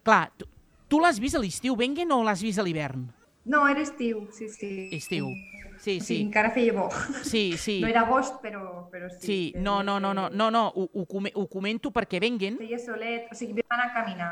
Clar, 0.04 0.30
tu, 0.38 0.46
tu 0.88 1.00
l'has 1.02 1.18
vist 1.20 1.36
a 1.36 1.42
l'estiu, 1.42 1.76
Bengen, 1.76 2.12
o 2.16 2.22
l'has 2.24 2.40
vist 2.44 2.58
a 2.60 2.64
l'hivern? 2.64 3.04
No, 3.44 3.66
era 3.68 3.82
estiu, 3.84 4.22
sí, 4.32 4.48
sí. 4.48 4.88
Estiu. 4.96 5.28
Sí, 5.74 5.98
O 5.98 6.00
sigui, 6.00 6.00
sí. 6.06 6.16
encara 6.22 6.48
feia 6.54 6.72
bo. 6.72 6.86
Sí, 7.26 7.58
sí. 7.60 7.80
No 7.82 7.88
era 7.90 8.06
agost, 8.06 8.38
però, 8.40 8.86
però 8.92 9.10
sí. 9.10 9.18
Sí, 9.26 9.38
no, 9.60 9.82
no, 9.82 9.98
no, 10.00 10.14
no, 10.16 10.30
no, 10.30 10.46
no 10.54 10.62
ho, 10.70 10.86
ho, 10.94 11.04
come- 11.04 11.32
ho 11.34 11.44
comento 11.50 11.90
perquè 11.92 12.20
Bengen... 12.22 12.56
Feia 12.62 12.78
solet, 12.80 13.26
o 13.28 13.36
sigui, 13.36 13.58
vam 13.60 13.74
anar 13.76 13.90
a 13.90 13.94
caminar. 13.98 14.30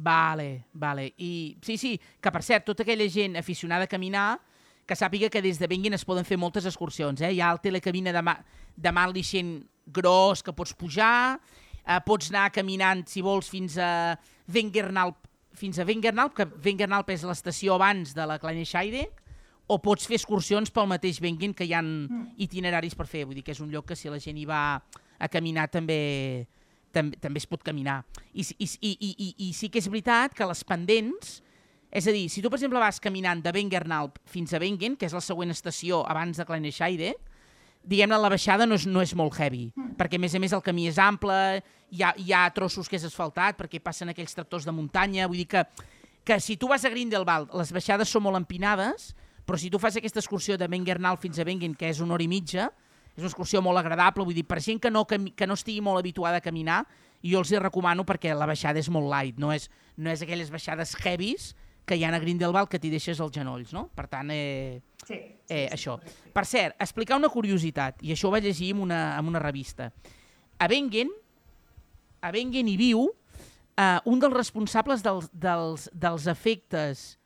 Vale, 0.00 0.66
vale. 0.74 1.12
I 1.18 1.58
sí, 1.60 1.76
sí, 1.76 1.96
que 2.22 2.30
per 2.30 2.44
cert, 2.46 2.62
tota 2.68 2.84
aquella 2.84 3.08
gent 3.10 3.34
aficionada 3.36 3.88
a 3.88 3.90
caminar, 3.90 4.38
que 4.86 4.94
sàpiga 4.94 5.26
que 5.28 5.42
des 5.42 5.58
de 5.58 5.66
Benguin 5.66 5.96
es 5.96 6.04
poden 6.06 6.24
fer 6.24 6.38
moltes 6.38 6.68
excursions. 6.70 7.20
Eh? 7.20 7.32
Hi 7.34 7.40
ha 7.42 7.50
el 7.50 7.58
telecabina 7.60 8.12
de, 8.14 8.22
Ma 8.22 8.36
de 8.76 8.92
Marlixen 8.94 9.56
gros 9.84 10.44
que 10.46 10.54
pots 10.54 10.72
pujar, 10.78 11.40
eh, 11.82 11.98
pots 12.06 12.30
anar 12.30 12.52
caminant, 12.54 13.02
si 13.10 13.24
vols, 13.26 13.50
fins 13.50 13.74
a 13.82 14.14
Wengernalp, 14.46 15.26
fins 15.58 15.80
a 15.82 15.86
Wengernalp, 15.88 16.36
que 16.36 16.46
Wengernalp 16.64 17.10
és 17.10 17.26
l'estació 17.26 17.74
abans 17.74 18.14
de 18.14 18.26
la 18.26 18.38
Kleine 18.38 19.08
o 19.66 19.80
pots 19.82 20.06
fer 20.06 20.16
excursions 20.16 20.70
pel 20.70 20.86
mateix 20.88 21.18
Benguin, 21.20 21.52
que 21.52 21.66
hi 21.66 21.74
ha 21.74 21.82
itineraris 22.38 22.94
per 22.94 23.08
fer. 23.10 23.26
Vull 23.26 23.34
dir 23.34 23.42
que 23.44 23.52
és 23.52 23.60
un 23.60 23.74
lloc 23.74 23.90
que 23.90 23.96
si 23.98 24.08
la 24.08 24.22
gent 24.22 24.38
hi 24.38 24.46
va 24.46 24.78
a 25.18 25.28
caminar 25.28 25.66
també, 25.68 26.46
també, 26.94 27.18
també 27.20 27.42
es 27.42 27.46
pot 27.48 27.62
caminar. 27.64 28.02
I, 28.32 28.46
i, 28.58 28.66
i, 28.66 28.92
i, 28.92 29.10
i, 29.10 29.28
I 29.48 29.52
sí 29.56 29.70
que 29.72 29.82
és 29.82 29.88
veritat 29.90 30.34
que 30.36 30.48
les 30.48 30.64
pendents, 30.66 31.38
és 31.88 32.06
a 32.06 32.12
dir, 32.12 32.26
si 32.28 32.42
tu, 32.44 32.50
per 32.52 32.58
exemple, 32.60 32.80
vas 32.82 33.00
caminant 33.00 33.40
de 33.44 33.52
Wengernalp 33.54 34.18
fins 34.28 34.52
a 34.52 34.60
Wengen, 34.60 34.96
que 34.96 35.08
és 35.08 35.16
la 35.16 35.24
següent 35.24 35.54
estació 35.54 36.02
abans 36.08 36.36
de 36.36 36.46
Kleine 36.48 36.72
diguem-ne, 37.88 38.18
la 38.20 38.30
baixada 38.30 38.66
no 38.66 38.76
és, 38.76 38.86
no 38.88 39.02
és 39.04 39.14
molt 39.16 39.36
heavy, 39.38 39.68
mm. 39.72 39.94
perquè 39.98 40.18
a 40.18 40.22
més 40.22 40.34
a 40.34 40.40
més 40.42 40.52
el 40.52 40.64
camí 40.64 40.88
és 40.90 40.98
ample, 41.00 41.36
hi 41.94 42.02
ha, 42.04 42.12
hi 42.20 42.34
ha 42.34 42.42
trossos 42.54 42.88
que 42.88 42.98
és 42.98 43.06
asfaltat, 43.08 43.56
perquè 43.58 43.80
passen 43.80 44.12
aquells 44.12 44.36
tractors 44.36 44.66
de 44.68 44.74
muntanya, 44.74 45.28
vull 45.30 45.40
dir 45.40 45.48
que, 45.48 45.64
que 46.26 46.38
si 46.44 46.58
tu 46.60 46.68
vas 46.68 46.84
a 46.84 46.92
Grindelwald, 46.92 47.54
les 47.56 47.72
baixades 47.72 48.12
són 48.12 48.26
molt 48.26 48.40
empinades, 48.40 49.14
però 49.48 49.56
si 49.60 49.70
tu 49.72 49.80
fas 49.80 49.96
aquesta 49.96 50.20
excursió 50.20 50.58
de 50.60 50.68
Wengernal 50.68 51.16
fins 51.20 51.40
a 51.40 51.46
Wengen, 51.48 51.76
que 51.78 51.88
és 51.88 52.02
una 52.04 52.18
hora 52.18 52.26
i 52.26 52.28
mitja, 52.28 52.68
és 53.18 53.24
una 53.24 53.30
excursió 53.32 53.60
molt 53.64 53.80
agradable, 53.80 54.24
vull 54.24 54.36
dir, 54.36 54.46
per 54.46 54.60
gent 54.62 54.78
que 54.80 54.90
no, 54.94 55.04
que 55.06 55.46
no 55.46 55.56
estigui 55.58 55.82
molt 55.82 55.98
habituada 55.98 56.38
a 56.38 56.44
caminar, 56.44 56.84
jo 57.26 57.40
els 57.42 57.50
hi 57.50 57.58
recomano 57.58 58.04
perquè 58.06 58.30
la 58.36 58.46
baixada 58.46 58.78
és 58.78 58.88
molt 58.94 59.10
light, 59.10 59.40
no 59.42 59.50
és, 59.52 59.66
no 59.98 60.10
és 60.10 60.22
aquelles 60.22 60.52
baixades 60.54 60.94
heavies 61.02 61.50
que 61.88 61.96
hi 61.96 62.04
ha 62.04 62.12
a 62.14 62.20
Grindelwald 62.20 62.68
que 62.70 62.78
t'hi 62.78 62.90
deixes 62.92 63.18
els 63.18 63.32
genolls, 63.34 63.72
no? 63.72 63.88
Per 63.96 64.06
tant, 64.06 64.30
eh, 64.30 64.80
Sí, 65.06 65.14
sí, 65.14 65.34
eh, 65.48 65.66
sí, 65.70 65.74
això. 65.74 65.98
sí. 66.04 66.30
Per 66.34 66.44
cert, 66.46 66.76
explicar 66.78 67.16
una 67.16 67.30
curiositat, 67.32 68.02
i 68.04 68.12
això 68.12 68.28
ho 68.28 68.30
vaig 68.30 68.44
llegir 68.44 68.70
en 68.74 68.82
una, 68.84 69.18
en 69.18 69.26
una 69.26 69.38
revista. 69.40 69.90
A 70.58 70.66
Wengen, 70.68 71.10
a 72.20 72.30
Wengen 72.30 72.68
hi 72.68 72.76
viu 72.76 73.08
eh, 73.78 73.98
un 74.04 74.20
dels 74.20 74.34
responsables 74.34 75.02
dels, 75.02 75.30
dels, 75.32 75.88
dels 75.94 76.26
efectes 76.26 77.17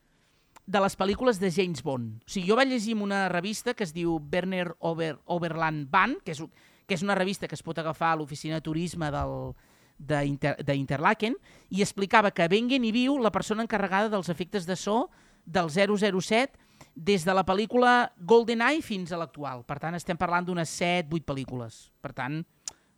de 0.73 0.81
les 0.81 0.97
pel·lícules 0.97 1.39
de 1.41 1.51
James 1.53 1.83
Bond. 1.85 2.23
O 2.25 2.33
sigui, 2.33 2.49
jo 2.49 2.57
vaig 2.57 2.71
llegir 2.73 2.95
en 2.97 3.03
una 3.05 3.27
revista 3.29 3.75
que 3.77 3.85
es 3.85 3.93
diu 3.93 4.17
Werner 4.33 4.73
Over, 4.81 5.19
Overland 5.27 5.91
Band, 5.93 6.23
que 6.25 6.33
és, 6.33 6.41
que 6.89 6.97
és 6.97 7.05
una 7.05 7.17
revista 7.19 7.49
que 7.49 7.59
es 7.59 7.65
pot 7.65 7.79
agafar 7.79 8.15
a 8.15 8.21
l'oficina 8.21 8.57
de 8.57 8.65
turisme 8.65 9.11
del, 9.13 9.53
d'Interlaken, 10.01 11.37
i 11.71 11.85
explicava 11.85 12.33
que 12.33 12.47
a 12.47 12.51
Wengen 12.51 12.87
hi 12.89 12.93
viu 12.95 13.19
la 13.21 13.35
persona 13.35 13.65
encarregada 13.67 14.09
dels 14.13 14.33
efectes 14.33 14.65
de 14.67 14.79
so 14.81 15.11
del 15.45 15.69
007 15.69 16.57
des 16.97 17.25
de 17.25 17.37
la 17.37 17.45
pel·lícula 17.45 18.13
GoldenEye 18.17 18.81
fins 18.83 19.13
a 19.13 19.21
l'actual. 19.21 19.67
Per 19.69 19.77
tant, 19.83 19.95
estem 19.99 20.17
parlant 20.17 20.49
d'unes 20.49 20.73
7-8 20.81 21.29
pel·lícules. 21.29 21.85
Per 22.01 22.15
tant, 22.17 22.41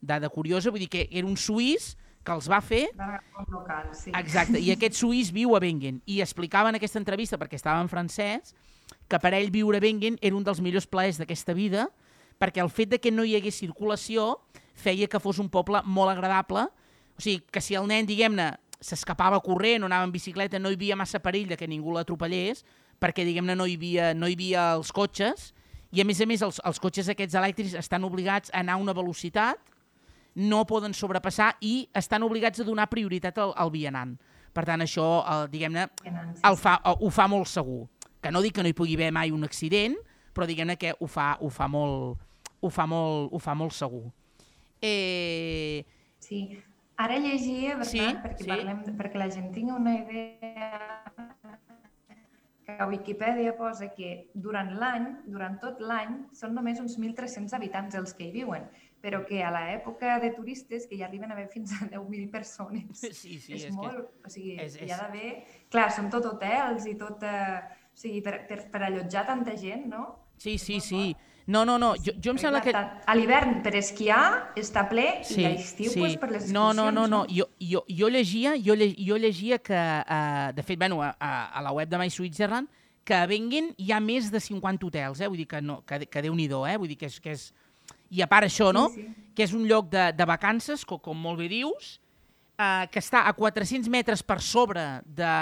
dada 0.00 0.31
curiosa, 0.31 0.71
vull 0.71 0.87
dir 0.87 0.93
que 0.93 1.09
era 1.11 1.26
un 1.26 1.37
suís 1.37 1.97
que 2.25 2.33
els 2.33 2.49
va 2.50 2.61
fer... 2.64 2.87
Exacte, 4.16 4.61
i 4.61 4.71
aquest 4.73 4.97
suís 4.99 5.31
viu 5.35 5.54
a 5.54 5.61
Wengen. 5.62 6.00
I 6.09 6.21
explicava 6.25 6.73
en 6.73 6.78
aquesta 6.78 7.00
entrevista, 7.00 7.38
perquè 7.40 7.59
estava 7.61 7.83
en 7.85 7.90
francès, 7.93 8.54
que 9.09 9.21
per 9.21 9.35
ell 9.37 9.52
viure 9.52 9.78
a 9.78 9.85
Wengen 9.85 10.16
era 10.23 10.37
un 10.37 10.45
dels 10.47 10.62
millors 10.64 10.88
plaers 10.88 11.21
d'aquesta 11.21 11.54
vida, 11.57 11.88
perquè 12.40 12.64
el 12.64 12.73
fet 12.73 12.95
de 12.95 13.00
que 13.00 13.12
no 13.12 13.25
hi 13.25 13.37
hagués 13.37 13.61
circulació 13.61 14.38
feia 14.75 15.07
que 15.09 15.21
fos 15.23 15.38
un 15.38 15.50
poble 15.52 15.85
molt 15.85 16.14
agradable, 16.14 16.66
o 17.14 17.23
sigui, 17.23 17.45
que 17.52 17.62
si 17.62 17.76
el 17.78 17.87
nen, 17.87 18.09
diguem-ne, 18.09 18.49
s'escapava 18.85 19.38
corrent 19.45 19.85
o 19.85 19.88
anava 19.88 20.09
en 20.09 20.12
bicicleta, 20.12 20.59
no 20.59 20.73
hi 20.73 20.78
havia 20.78 20.97
massa 20.99 21.21
perill 21.23 21.52
de 21.52 21.59
que 21.61 21.69
ningú 21.71 21.95
l'atropellés, 21.95 22.64
perquè, 23.00 23.25
diguem-ne, 23.26 23.54
no, 23.57 23.69
hi 23.69 23.76
havia, 23.78 24.11
no 24.16 24.28
hi 24.28 24.35
havia 24.37 24.73
els 24.78 24.90
cotxes, 24.93 25.52
i 25.95 26.02
a 26.02 26.04
més 26.09 26.21
a 26.21 26.26
més 26.26 26.43
els, 26.43 26.59
els 26.66 26.81
cotxes 26.83 27.09
aquests 27.12 27.38
elèctrics 27.38 27.76
estan 27.78 28.04
obligats 28.04 28.50
a 28.50 28.64
anar 28.64 28.75
a 28.75 28.83
una 28.83 28.97
velocitat, 28.97 29.61
no 30.35 30.64
poden 30.67 30.95
sobrepassar 30.95 31.55
i 31.62 31.88
estan 31.95 32.23
obligats 32.26 32.61
a 32.61 32.64
donar 32.67 32.88
prioritat 32.91 33.39
al, 33.39 33.52
al 33.56 33.71
vianant. 33.71 34.17
Per 34.54 34.65
tant, 34.65 34.82
això, 34.85 35.06
diguem-ne, 35.50 35.89
fa, 36.56 36.76
ho 36.85 37.11
fa 37.11 37.26
molt 37.28 37.49
segur. 37.50 37.89
Que 38.23 38.30
no 38.30 38.41
dic 38.43 38.54
que 38.56 38.63
no 38.63 38.69
hi 38.71 38.75
pugui 38.76 38.95
haver 38.95 39.11
mai 39.13 39.32
un 39.35 39.43
accident, 39.45 39.97
però 40.35 40.47
diguem-ne 40.47 40.76
que 40.78 40.95
ho 40.99 41.06
fa, 41.11 41.35
ho, 41.41 41.50
fa 41.50 41.67
molt, 41.69 42.21
ho, 42.61 42.71
fa 42.71 42.87
molt, 42.87 43.32
ho 43.35 43.39
fa 43.43 43.54
molt 43.54 43.75
segur. 43.75 44.06
Eh, 44.82 45.85
Sí, 46.25 46.39
ara 46.97 47.19
llegia, 47.21 47.75
Bernat, 47.76 47.91
Sí, 47.91 48.00
perquè, 48.00 48.43
sí. 48.43 48.49
parlem, 48.49 48.78
perquè 48.97 49.19
la 49.21 49.26
gent 49.28 49.50
tingui 49.52 49.75
una 49.75 49.93
idea 49.99 51.02
que 52.65 52.76
a 52.80 52.87
Wikipedia 52.89 53.52
posa 53.58 53.91
que 53.93 54.30
durant 54.32 54.71
l'any, 54.80 55.11
durant 55.28 55.58
tot 55.61 55.82
l'any, 55.85 56.15
són 56.32 56.54
només 56.56 56.80
uns 56.80 56.97
1.300 56.99 57.52
habitants 57.58 57.95
els 58.00 58.15
que 58.17 58.25
hi 58.25 58.32
viuen, 58.32 58.65
però 59.04 59.21
que 59.28 59.43
a 59.45 59.50
l'època 59.52 60.14
de 60.23 60.30
turistes, 60.32 60.86
que 60.88 60.97
ja 60.97 61.04
arriben 61.10 61.28
a 61.28 61.34
haver 61.36 61.50
fins 61.52 61.75
a 61.76 61.84
10.000 61.93 62.30
persones, 62.32 63.02
sí, 63.04 63.12
sí, 63.36 63.52
és, 63.52 63.67
és, 63.69 63.73
molt... 63.76 63.93
que... 63.93 64.25
O 64.25 64.32
sigui, 64.32 64.54
és- 64.64 64.78
hi 64.80 64.86
és- 64.88 64.95
ha 64.97 65.02
d'haver... 65.02 65.34
Clar, 65.69 65.90
són 65.93 66.08
tot 66.12 66.25
hotels 66.32 66.86
i 66.88 66.95
tot... 66.97 67.21
Eh, 67.28 67.60
o 67.95 68.00
sigui, 68.00 68.23
per, 68.25 68.40
per, 68.49 68.62
per 68.73 68.80
allotjar 68.88 69.26
tanta 69.28 69.52
gent, 69.60 69.84
no? 69.93 70.06
Sí, 70.40 70.56
sí, 70.58 70.80
sí. 70.80 71.12
No, 71.47 71.67
no, 71.69 71.76
no, 71.78 71.90
jo, 72.00 72.14
jo 72.25 72.32
em 72.32 72.38
sembla 72.40 72.62
que... 72.64 72.73
A 72.75 73.14
l'hivern 73.14 73.58
per 73.62 73.75
esquiar 73.76 74.54
està 74.56 74.86
ple 74.88 75.04
i 75.21 75.45
a 75.45 75.50
l'estiu 75.52 75.93
pues, 76.00 76.17
per 76.23 76.30
les 76.32 76.49
No, 76.50 76.71
no, 76.73 76.88
no, 76.90 77.04
no. 77.06 77.21
excursions, 77.26 77.52
Jo, 77.60 77.69
jo, 77.75 77.82
jo 78.00 78.08
llegia, 78.08 78.54
jo, 78.56 78.73
lle, 78.80 78.88
jo 78.97 79.19
llegia 79.21 79.58
que, 79.60 79.76
uh, 79.76 80.49
de 80.56 80.64
fet, 80.64 80.80
bueno, 80.80 81.02
a, 81.04 81.12
a, 81.21 81.34
a 81.60 81.62
la 81.69 81.75
web 81.76 81.93
de 81.93 82.00
My 82.00 82.08
Switzerland, 82.10 82.73
que 83.04 83.21
Wengen 83.28 83.75
hi 83.76 83.93
ha 83.93 84.00
més 84.00 84.30
de 84.32 84.40
50 84.40 84.88
hotels, 84.88 85.21
eh? 85.21 85.28
vull 85.28 85.43
dir 85.45 85.47
que, 85.50 85.60
no, 85.60 85.82
que, 85.84 86.00
que 86.08 86.23
Déu-n'hi-do, 86.25 86.62
eh? 86.67 86.78
vull 86.80 86.88
dir 86.88 86.97
que 86.97 87.12
és, 87.12 87.21
que 87.21 87.36
és... 87.36 87.50
I 88.10 88.23
a 88.25 88.28
part 88.30 88.49
això, 88.49 88.73
no? 88.75 88.88
Sí, 88.93 89.04
sí. 89.04 89.30
Que 89.34 89.47
és 89.47 89.54
un 89.56 89.64
lloc 89.67 89.88
de, 89.90 90.10
de 90.14 90.26
vacances, 90.28 90.84
com, 90.86 91.00
com 91.02 91.19
molt 91.19 91.40
bé 91.40 91.49
dius, 91.50 91.97
eh, 92.58 92.86
que 92.90 93.00
està 93.02 93.25
a 93.28 93.32
400 93.34 93.90
metres 93.90 94.23
per 94.23 94.40
sobre 94.43 94.84
de, 95.04 95.32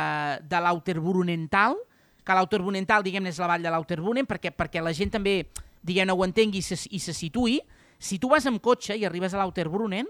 de 0.48 0.62
l'Auterbrunnental, 0.64 1.76
que 2.22 2.38
l'Auterbrunnental, 2.38 3.04
diguem-ne, 3.04 3.32
és 3.32 3.40
la 3.42 3.50
vall 3.50 3.64
de 3.64 3.72
l'Auterbunnen, 3.74 4.28
perquè, 4.28 4.52
perquè 4.54 4.82
la 4.82 4.94
gent 4.96 5.12
també, 5.16 5.42
diguem-ne, 5.82 6.14
ho 6.14 6.24
entengui 6.24 6.62
i 6.62 6.66
se, 6.66 6.78
i 6.90 7.02
se 7.02 7.14
situï. 7.16 7.58
Si 8.02 8.18
tu 8.22 8.30
vas 8.30 8.46
amb 8.46 8.62
cotxe 8.62 8.96
i 8.98 9.04
arribes 9.06 9.34
a 9.34 9.42
l'Auterbrunnen 9.42 10.08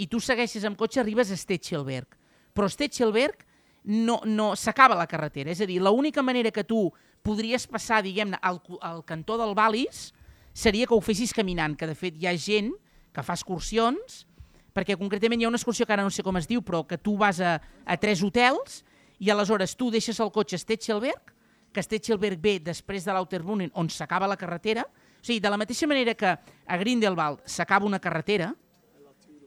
i 0.00 0.08
tu 0.08 0.20
segueixes 0.20 0.64
amb 0.68 0.78
cotxe, 0.80 1.00
arribes 1.00 1.30
a 1.30 1.36
Stetschelberg. 1.36 2.16
Però 2.56 2.68
Stetschelberg 2.68 3.44
no, 3.84 4.20
no 4.24 4.52
s'acaba 4.56 4.96
la 4.96 5.08
carretera. 5.08 5.52
És 5.52 5.60
a 5.60 5.68
dir, 5.68 5.78
l'única 5.84 6.24
manera 6.24 6.50
que 6.50 6.64
tu 6.64 6.86
podries 7.22 7.68
passar, 7.68 8.02
diguem-ne, 8.04 8.40
al, 8.42 8.60
al 8.80 9.04
cantó 9.04 9.38
del 9.40 9.54
Balis 9.54 10.10
seria 10.52 10.86
que 10.86 10.94
ho 10.94 11.00
fessis 11.00 11.32
caminant, 11.34 11.76
que 11.76 11.88
de 11.88 11.96
fet 11.96 12.18
hi 12.20 12.28
ha 12.28 12.36
gent 12.36 12.72
que 13.12 13.24
fa 13.24 13.36
excursions, 13.36 14.24
perquè 14.72 14.96
concretament 14.96 15.40
hi 15.40 15.46
ha 15.46 15.52
una 15.52 15.60
excursió 15.60 15.86
que 15.86 15.92
ara 15.96 16.04
no 16.04 16.12
sé 16.12 16.24
com 16.24 16.36
es 16.40 16.48
diu, 16.48 16.62
però 16.64 16.82
que 16.88 16.98
tu 16.98 17.16
vas 17.20 17.40
a, 17.40 17.58
a 17.84 17.96
tres 18.00 18.22
hotels 18.24 18.82
i 19.20 19.30
aleshores 19.30 19.76
tu 19.76 19.90
deixes 19.92 20.18
el 20.20 20.32
cotxe 20.32 20.56
a 20.56 20.62
Stetschelberg, 20.62 21.32
que 21.72 21.84
Stetschelberg 21.84 22.40
ve 22.40 22.58
després 22.60 23.04
de 23.04 23.12
l'Auterbunnen, 23.14 23.72
on 23.78 23.88
s'acaba 23.88 24.28
la 24.28 24.36
carretera. 24.36 24.84
O 24.84 25.24
sigui, 25.24 25.40
de 25.40 25.52
la 25.52 25.60
mateixa 25.60 25.88
manera 25.88 26.14
que 26.18 26.32
a 26.32 26.76
Grindelwald 26.80 27.44
s'acaba 27.48 27.88
una 27.88 28.00
carretera, 28.02 28.50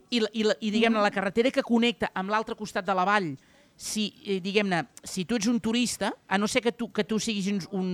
i, 0.10 0.22
i, 0.22 0.46
i 0.46 0.72
diguem-ne, 0.72 1.02
la 1.02 1.12
carretera 1.14 1.52
que 1.52 1.66
connecta 1.66 2.12
amb 2.16 2.32
l'altre 2.32 2.56
costat 2.58 2.86
de 2.86 2.96
la 2.96 3.06
vall, 3.08 3.34
si, 3.76 4.08
eh, 4.24 4.40
diguem-ne, 4.40 4.86
si 5.04 5.26
tu 5.28 5.38
ets 5.38 5.50
un 5.52 5.60
turista, 5.60 6.14
a 6.28 6.40
no 6.40 6.48
ser 6.48 6.64
que 6.64 6.72
tu, 6.72 6.92
que 6.94 7.04
tu 7.04 7.20
siguis 7.20 7.50
un, 7.52 7.60
un, 7.76 7.90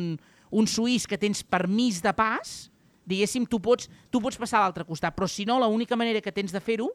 un 0.52 0.68
suís 0.70 1.08
que 1.10 1.18
tens 1.18 1.42
permís 1.44 2.02
de 2.04 2.14
pas, 2.14 2.70
diguéssim, 3.06 3.46
tu 3.50 3.60
pots, 3.60 3.90
tu 4.12 4.22
pots 4.22 4.38
passar 4.38 4.60
a 4.60 4.66
l'altre 4.66 4.86
costat, 4.86 5.16
però 5.16 5.28
si 5.28 5.46
no, 5.46 5.60
l'única 5.60 5.96
manera 5.98 6.22
que 6.22 6.32
tens 6.32 6.52
de 6.54 6.60
fer-ho 6.62 6.90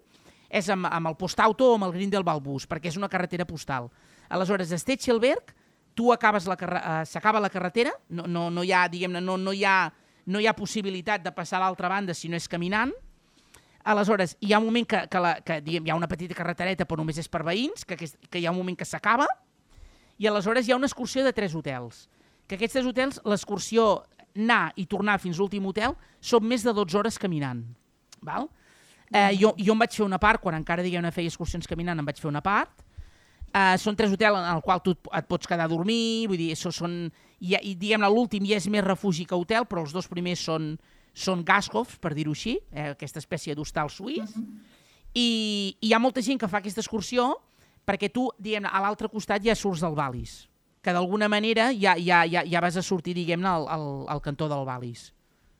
és 0.49 0.69
amb, 0.71 0.87
amb 0.87 1.09
el 1.11 1.16
postauto 1.19 1.73
o 1.73 1.75
amb 1.75 1.88
el 1.88 1.92
Grindelwald 1.97 2.42
bus, 2.45 2.66
perquè 2.71 2.88
és 2.92 2.97
una 2.97 3.09
carretera 3.11 3.45
postal. 3.45 3.88
Aleshores, 4.29 4.71
a 4.73 4.79
Stetschelberg, 4.79 5.55
tu 5.95 6.12
acabes 6.12 6.47
la 6.47 6.55
eh, 6.55 7.05
s'acaba 7.07 7.40
la 7.40 7.51
carretera, 7.51 7.92
no, 8.11 8.27
no, 8.27 8.49
no 8.51 8.62
hi 8.62 8.71
ha, 8.73 8.87
diguem-ne, 8.88 9.21
no, 9.21 9.37
no, 9.37 9.53
hi 9.53 9.64
ha, 9.64 9.90
no 10.27 10.38
hi 10.40 10.47
ha 10.47 10.55
possibilitat 10.55 11.23
de 11.25 11.33
passar 11.33 11.59
a 11.59 11.64
l'altra 11.64 11.88
banda 11.88 12.14
si 12.14 12.29
no 12.29 12.37
és 12.37 12.47
caminant, 12.49 12.92
Aleshores, 13.87 14.37
hi 14.42 14.53
ha 14.53 14.59
un 14.59 14.64
moment 14.66 14.87
que, 14.88 14.99
que, 15.07 15.21
la, 15.23 15.37
que 15.47 15.61
diguem, 15.62 15.85
hi 15.87 15.90
ha 15.92 15.97
una 15.99 16.09
petita 16.11 16.35
carretereta, 16.35 16.83
però 16.90 16.99
només 16.99 17.21
és 17.23 17.29
per 17.31 17.45
veïns, 17.47 17.85
que, 17.87 17.95
aquest- 17.95 18.19
que 18.29 18.40
hi 18.40 18.47
ha 18.47 18.51
un 18.51 18.59
moment 18.59 18.75
que 18.77 18.85
s'acaba, 18.85 19.29
i 20.19 20.27
aleshores 20.27 20.66
hi 20.66 20.73
ha 20.75 20.79
una 20.81 20.88
excursió 20.90 21.23
de 21.23 21.31
tres 21.33 21.55
hotels. 21.55 22.09
Que 22.51 22.57
aquests 22.59 22.75
tres 22.81 22.88
hotels, 22.90 23.21
l'excursió 23.23 24.03
anar 24.38 24.72
i 24.77 24.87
tornar 24.87 25.18
fins 25.22 25.38
a 25.38 25.42
l'últim 25.42 25.66
hotel, 25.66 25.96
són 26.20 26.46
més 26.46 26.64
de 26.66 26.75
12 26.75 26.99
hores 26.99 27.18
caminant. 27.18 27.62
Val? 28.25 28.49
Eh, 29.12 29.37
jo, 29.38 29.53
jo 29.59 29.75
em 29.75 29.85
vaig 29.85 29.94
fer 29.94 30.05
una 30.05 30.18
part, 30.18 30.42
quan 30.42 30.57
encara 30.59 30.83
diguem 30.83 31.07
feia 31.14 31.31
excursions 31.31 31.66
caminant, 31.66 31.99
em 31.99 32.07
vaig 32.07 32.20
fer 32.20 32.29
una 32.29 32.42
part. 32.42 32.83
Eh, 33.55 33.77
són 33.81 33.96
tres 33.96 34.12
hotels 34.12 34.37
en 34.40 34.51
el 34.51 34.62
qual 34.64 34.83
tu 34.85 34.92
et, 34.96 35.09
et 35.20 35.29
pots 35.31 35.49
quedar 35.49 35.68
a 35.68 35.72
dormir, 35.72 36.27
vull 36.29 36.40
dir, 36.40 36.51
això 36.53 36.72
són, 36.75 37.07
i, 37.38 37.55
i 37.55 37.75
diguem-ne, 37.79 38.11
l'últim 38.11 38.44
ja 38.49 38.59
és 38.59 38.66
més 38.68 38.85
refugi 38.85 39.25
que 39.25 39.38
hotel, 39.38 39.64
però 39.70 39.87
els 39.87 39.94
dos 39.94 40.11
primers 40.11 40.42
són, 40.42 40.75
són 41.14 41.44
Gashofs, 41.46 42.01
per 42.03 42.12
dir-ho 42.16 42.35
així, 42.37 42.59
eh, 42.72 42.90
aquesta 42.92 43.22
espècie 43.22 43.55
d'hostal 43.57 43.88
suís, 43.92 44.35
i, 45.16 45.22
i 45.81 45.88
hi 45.88 45.94
ha 45.94 46.03
molta 46.03 46.20
gent 46.20 46.42
que 46.42 46.51
fa 46.51 46.61
aquesta 46.61 46.83
excursió 46.85 47.31
perquè 47.87 48.11
tu, 48.12 48.27
diguem 48.42 48.66
a 48.68 48.83
l'altre 48.83 49.09
costat 49.09 49.44
ja 49.46 49.55
surts 49.57 49.85
del 49.85 49.94
Valis, 49.96 50.42
que 50.87 50.94
d'alguna 50.94 51.27
manera 51.27 51.72
ja, 51.75 51.96
ja, 51.99 52.22
ja, 52.31 52.44
ja 52.46 52.61
vas 52.62 52.77
a 52.79 52.83
sortir, 52.87 53.16
diguem-ne, 53.18 53.49
al, 53.51 53.64
al, 53.66 53.87
al 54.12 54.20
cantó 54.22 54.46
del 54.46 54.62
Valis. 54.68 55.09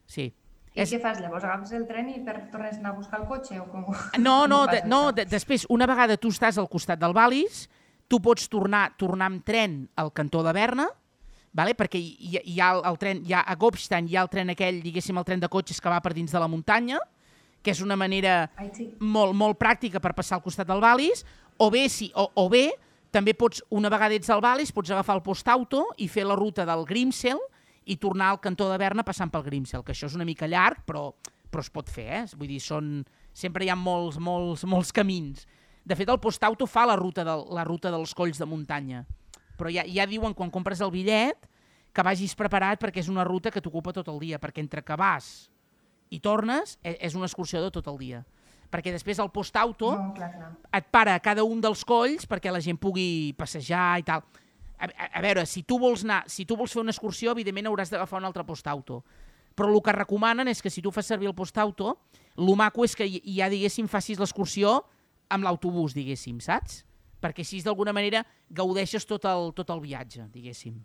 Sí. 0.07 0.29
I 0.77 0.85
és... 0.85 0.93
què 0.93 1.01
fas? 1.03 1.19
Llavors 1.19 1.43
agafes 1.49 1.73
el 1.75 1.87
tren 1.89 2.13
i 2.13 2.21
per 2.23 2.37
tornes 2.53 2.77
a 2.77 2.83
anar 2.85 2.93
a 2.93 2.99
buscar 3.01 3.19
el 3.25 3.27
cotxe? 3.27 3.59
O 3.59 3.67
com... 3.73 3.89
No, 4.23 4.45
no, 4.47 4.61
com 4.69 4.75
de, 4.77 4.85
no 4.87 5.01
de, 5.17 5.25
després, 5.27 5.67
una 5.73 5.89
vegada 5.91 6.19
tu 6.21 6.31
estàs 6.31 6.61
al 6.63 6.71
costat 6.71 7.03
del 7.03 7.17
Valis, 7.17 7.65
tu 8.07 8.21
pots 8.23 8.47
tornar 8.53 8.85
tornar 9.01 9.33
amb 9.33 9.43
tren 9.43 9.81
al 9.99 10.13
cantó 10.15 10.45
de 10.47 10.55
Berna, 10.55 10.87
vale? 11.57 11.75
perquè 11.75 11.99
hi, 11.99 12.39
hi 12.39 12.61
ha 12.61 12.71
el, 12.77 12.85
el 12.93 13.03
tren, 13.03 13.27
hi 13.27 13.35
ha 13.35 13.43
a 13.43 13.59
Gobstein 13.59 14.07
hi 14.07 14.15
ha 14.15 14.23
el 14.23 14.31
tren 14.31 14.55
aquell, 14.55 14.79
diguéssim, 14.85 15.19
el 15.19 15.27
tren 15.27 15.43
de 15.43 15.51
cotxes 15.51 15.83
que 15.83 15.91
va 15.91 15.99
per 16.05 16.15
dins 16.15 16.31
de 16.31 16.39
la 16.39 16.47
muntanya, 16.53 17.03
que 17.67 17.75
és 17.75 17.83
una 17.83 17.99
manera 17.99 18.45
Ai, 18.55 18.71
sí. 18.77 18.93
molt, 19.03 19.35
molt 19.35 19.59
pràctica 19.59 19.99
per 19.99 20.15
passar 20.15 20.39
al 20.39 20.47
costat 20.47 20.71
del 20.71 20.85
Valis, 20.85 21.27
o 21.59 21.73
bé, 21.73 21.89
si, 21.91 22.13
o, 22.15 22.31
o 22.31 22.47
bé 22.53 22.69
també 23.17 23.33
pots, 23.33 23.63
una 23.73 23.89
vegada 23.93 24.17
ets 24.17 24.29
al 24.33 24.43
Valis, 24.45 24.75
pots 24.77 24.93
agafar 24.93 25.17
el 25.17 25.25
postauto 25.25 25.87
i 25.97 26.09
fer 26.13 26.27
la 26.29 26.37
ruta 26.37 26.67
del 26.69 26.85
Grimsel 26.85 27.41
i 27.89 27.97
tornar 28.03 28.35
al 28.35 28.41
cantó 28.45 28.69
de 28.69 28.77
Berna 28.83 29.07
passant 29.07 29.31
pel 29.33 29.47
Grimsel, 29.47 29.85
que 29.87 29.95
això 29.95 30.11
és 30.11 30.17
una 30.19 30.27
mica 30.29 30.49
llarg, 30.51 30.83
però, 30.85 31.09
però 31.49 31.65
es 31.65 31.73
pot 31.73 31.89
fer, 31.89 32.07
eh? 32.19 32.25
Vull 32.37 32.51
dir, 32.51 32.61
són, 32.61 32.99
sempre 33.33 33.65
hi 33.65 33.71
ha 33.73 33.79
molts, 33.79 34.19
molts, 34.21 34.67
molts 34.69 34.93
camins. 34.93 35.47
De 35.87 35.97
fet, 35.97 36.11
el 36.13 36.21
postauto 36.21 36.67
fa 36.69 36.85
la 36.91 36.99
ruta, 36.99 37.25
del, 37.25 37.47
la 37.57 37.65
ruta 37.65 37.93
dels 37.95 38.13
colls 38.19 38.43
de 38.43 38.49
muntanya, 38.51 39.05
però 39.57 39.73
ja, 39.73 39.87
ja 39.89 40.05
diuen 40.11 40.35
quan 40.37 40.53
compres 40.53 40.83
el 40.85 40.93
bitllet 40.93 41.49
que 41.97 42.05
vagis 42.05 42.37
preparat 42.37 42.83
perquè 42.83 43.01
és 43.01 43.09
una 43.09 43.25
ruta 43.25 43.49
que 43.55 43.63
t'ocupa 43.65 43.95
tot 43.97 44.11
el 44.13 44.19
dia, 44.21 44.41
perquè 44.43 44.61
entre 44.61 44.85
que 44.85 44.99
vas 45.01 45.49
i 46.13 46.21
tornes 46.21 46.77
e- 46.83 46.99
és 47.01 47.17
una 47.17 47.31
excursió 47.31 47.63
de 47.63 47.73
tot 47.73 47.87
el 47.89 47.97
dia. 48.03 48.27
Perquè 48.71 48.93
després 48.93 49.19
el 49.23 49.31
postauto 49.31 49.93
No, 49.95 50.13
clar, 50.17 50.33
clar. 50.35 50.51
et 50.75 50.89
para 50.91 51.15
a 51.15 51.21
cada 51.23 51.45
un 51.47 51.61
dels 51.63 51.85
colls 51.87 52.27
perquè 52.27 52.51
la 52.53 52.61
gent 52.61 52.79
pugui 52.83 53.33
passejar 53.39 53.99
i 54.01 54.03
tal. 54.07 54.25
A, 54.77 54.89
a, 54.91 55.07
a 55.19 55.23
veure, 55.25 55.47
si 55.47 55.63
tu 55.63 55.79
vols 55.81 56.03
anar, 56.05 56.25
si 56.29 56.45
tu 56.45 56.57
vols 56.59 56.73
fer 56.75 56.83
una 56.83 56.93
excursió, 56.93 57.33
evidentment 57.33 57.71
hauràs 57.71 57.91
d'agafar 57.93 58.19
un 58.21 58.27
altre 58.29 58.45
postauto. 58.45 59.03
Però 59.57 59.71
el 59.73 59.81
que 59.81 59.93
recomanen 59.95 60.49
és 60.53 60.61
que 60.61 60.69
si 60.69 60.83
tu 60.85 60.91
fas 60.93 61.07
servir 61.09 61.31
el 61.31 61.35
postauto, 61.35 61.95
el 62.37 62.51
maco 62.57 62.85
és 62.85 62.95
que 62.99 63.07
ja, 63.09 63.49
diguéssim, 63.49 63.87
facis 63.89 64.19
l'excursió 64.21 64.83
amb 65.33 65.47
l'autobús, 65.47 65.95
diguéssim, 65.97 66.43
saps? 66.45 66.83
Perquè 67.23 67.41
així, 67.41 67.63
d'alguna 67.65 67.95
manera, 67.97 68.21
gaudeixes 68.53 69.07
tot 69.09 69.25
el, 69.25 69.55
tot 69.57 69.71
el 69.73 69.81
viatge, 69.81 70.27
diguéssim. 70.35 70.77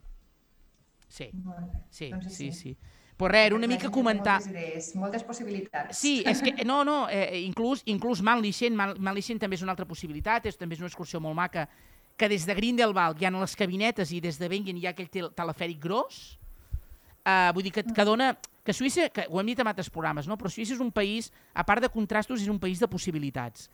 Sí, 1.11 1.27
bé. 1.33 1.57
sí, 1.91 2.07
Doncs 2.13 2.33
sí, 2.37 2.51
sí. 2.55 2.77
Però 3.17 3.29
res, 3.29 3.45
era 3.51 3.55
una 3.55 3.67
mica 3.67 3.89
comentar... 3.93 4.39
Moltes 4.41 4.51
idees, 4.51 4.91
moltes 4.95 5.23
possibilitats. 5.23 5.97
Sí, 5.99 6.23
és 6.25 6.41
que, 6.41 6.53
no, 6.65 6.83
no, 6.87 7.07
eh, 7.09 7.41
inclús, 7.45 7.83
inclús 7.85 8.21
Manlixen, 8.25 8.75
Man- 8.75 8.95
Manlixen 8.99 9.39
també 9.39 9.55
és 9.59 9.63
una 9.65 9.75
altra 9.75 9.85
possibilitat, 9.85 10.45
és, 10.49 10.57
també 10.57 10.75
és 10.77 10.81
una 10.81 10.89
excursió 10.89 11.19
molt 11.21 11.35
maca, 11.37 11.67
que 12.17 12.29
des 12.29 12.45
de 12.45 12.53
Grindelwald 12.57 13.21
hi 13.21 13.25
ha 13.25 13.31
les 13.33 13.55
cabinetes 13.57 14.11
i 14.13 14.19
des 14.21 14.37
de 14.37 14.47
Wengen 14.49 14.77
hi 14.77 14.87
ha 14.87 14.91
aquell 14.95 15.09
tel- 15.09 15.31
telefèric 15.37 15.79
gros, 15.81 16.37
uh, 17.25 17.51
vull 17.53 17.63
dir 17.63 17.71
que, 17.75 17.83
que 17.83 18.05
dona... 18.07 18.33
Que 18.61 18.75
Suïssa, 18.77 19.07
que 19.09 19.23
ho 19.25 19.39
hem 19.41 19.47
dit 19.49 19.57
en 19.57 19.65
altres 19.65 19.87
programes, 19.89 20.27
no? 20.29 20.35
però 20.37 20.45
Suïssa 20.53 20.75
és 20.75 20.81
un 20.83 20.91
país, 20.93 21.31
a 21.57 21.63
part 21.65 21.81
de 21.81 21.89
contrastos, 21.89 22.43
és 22.43 22.49
un 22.51 22.59
país 22.61 22.77
de 22.77 22.85
possibilitats. 22.85 23.71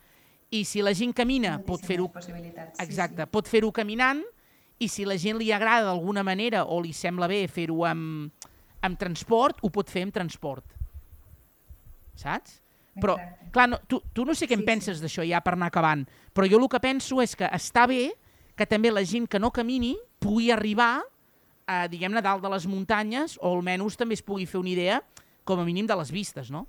I 0.48 0.62
si 0.64 0.80
la 0.80 0.94
gent 0.96 1.12
camina, 1.12 1.58
pot 1.60 1.82
Moltíssimes 1.84 2.46
fer-ho. 2.56 2.78
Exacte, 2.86 3.26
pot 3.28 3.50
fer-ho 3.52 3.68
caminant 3.70 4.22
i 4.80 4.88
si 4.88 5.04
la 5.04 5.18
gent 5.20 5.36
li 5.36 5.50
agrada 5.52 5.90
d'alguna 5.90 6.24
manera 6.24 6.62
o 6.64 6.78
li 6.80 6.94
sembla 6.96 7.28
bé 7.28 7.42
fer-ho 7.52 7.82
amb, 7.84 8.32
amb 8.82 8.98
transport, 8.98 9.58
ho 9.62 9.70
pot 9.70 9.90
fer 9.90 10.04
amb 10.06 10.14
transport. 10.14 10.64
Saps? 12.18 12.60
Però, 12.98 13.14
Exacte. 13.14 13.50
clar, 13.54 13.68
no, 13.70 13.78
tu, 13.86 14.00
tu 14.12 14.24
no 14.26 14.34
sé 14.34 14.46
què 14.46 14.56
Sí, 14.56 14.58
en 14.58 14.64
sí. 14.64 14.66
penses 14.66 15.02
d'això 15.02 15.22
ja 15.26 15.40
per 15.40 15.54
anar 15.54 15.68
acabant, 15.70 16.02
però 16.34 16.48
jo 16.50 16.58
el 16.58 16.68
que 16.68 16.80
penso 16.82 17.22
és 17.22 17.36
que 17.38 17.46
està 17.46 17.86
bé 17.86 18.12
que 18.58 18.66
també 18.66 18.90
la 18.90 19.04
gent 19.06 19.28
que 19.30 19.38
no 19.38 19.52
camini 19.54 19.96
pugui 20.18 20.50
arribar 20.50 21.04
a, 21.68 21.86
diguem-ne, 21.86 22.22
dalt 22.24 22.42
de 22.42 22.50
les 22.50 22.66
muntanyes 22.66 23.38
o 23.40 23.52
almenys 23.54 23.96
també 23.96 24.14
es 24.18 24.22
pugui 24.22 24.46
fer 24.46 24.58
una 24.58 24.72
idea 24.72 25.02
com 25.44 25.60
a 25.60 25.64
mínim 25.64 25.86
de 25.86 25.94
les 25.94 26.10
vistes, 26.10 26.50
no? 26.50 26.66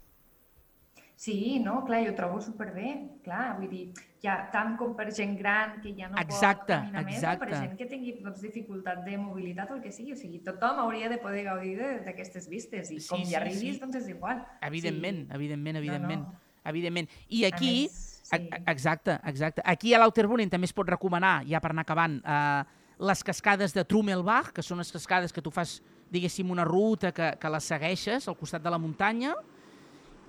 Sí, 1.20 1.60
no, 1.60 1.82
clar, 1.84 1.98
jo 2.06 2.14
ho 2.14 2.16
trobo 2.16 2.38
superbé, 2.40 2.94
clar, 3.26 3.58
vull 3.58 3.68
dir, 3.68 3.82
ja 4.24 4.38
tant 4.54 4.78
com 4.80 4.94
per 4.96 5.10
gent 5.12 5.34
gran 5.36 5.74
que 5.84 5.92
ja 5.98 6.08
no 6.08 6.16
Exacte, 6.22 6.78
pot 6.78 6.86
caminar 6.94 7.02
més, 7.04 7.18
o 7.20 7.34
per 7.42 7.50
exacte. 7.50 7.58
gent 7.66 7.74
que 7.82 7.88
tingui 7.92 8.14
doncs, 8.24 8.40
dificultat 8.46 9.02
de 9.04 9.18
mobilitat 9.20 9.74
o 9.74 9.76
el 9.76 9.82
que 9.84 9.92
sigui, 9.92 10.14
o 10.16 10.16
sigui, 10.16 10.40
tothom 10.46 10.80
hauria 10.86 11.10
de 11.12 11.18
poder 11.20 11.42
gaudir 11.50 11.74
d'aquestes 12.06 12.48
vistes 12.48 12.94
i 12.96 13.02
Sí, 13.02 13.10
com 13.10 13.20
sí, 13.26 13.34
hi 13.34 13.36
arribis, 13.36 13.76
sí. 13.76 13.82
doncs 13.84 14.00
és 14.00 14.08
igual. 14.14 14.46
Evidentment, 14.62 15.26
Sí. 15.28 15.36
evidentment, 15.42 15.76
No, 15.76 15.84
evidentment. 15.84 16.24
no. 16.30 16.40
Evidentment. 16.72 17.10
I 17.28 17.44
A 17.44 17.48
aquí, 17.52 17.74
més, 17.90 18.00
sí. 18.24 18.50
Exacte, 18.68 19.20
exacte. 19.26 19.62
Aquí 19.66 19.94
a 19.94 20.00
l'Auterbunen 20.00 20.50
també 20.50 20.72
es 20.72 20.74
pot 20.74 20.88
recomanar, 20.88 21.44
ja 21.46 21.60
per 21.60 21.72
anar 21.72 21.82
acabant, 21.84 22.22
eh, 22.24 22.64
les 22.98 23.24
cascades 23.26 23.74
de 23.74 23.84
Trummelbach, 23.84 24.54
que 24.54 24.64
són 24.64 24.78
les 24.78 24.90
cascades 24.92 25.34
que 25.34 25.42
tu 25.42 25.52
fas, 25.52 25.82
diguéssim, 26.10 26.50
una 26.50 26.64
ruta 26.64 27.12
que, 27.12 27.34
que 27.38 27.50
les 27.50 27.64
segueixes 27.76 28.26
al 28.30 28.38
costat 28.38 28.64
de 28.64 28.70
la 28.70 28.78
muntanya. 28.80 29.36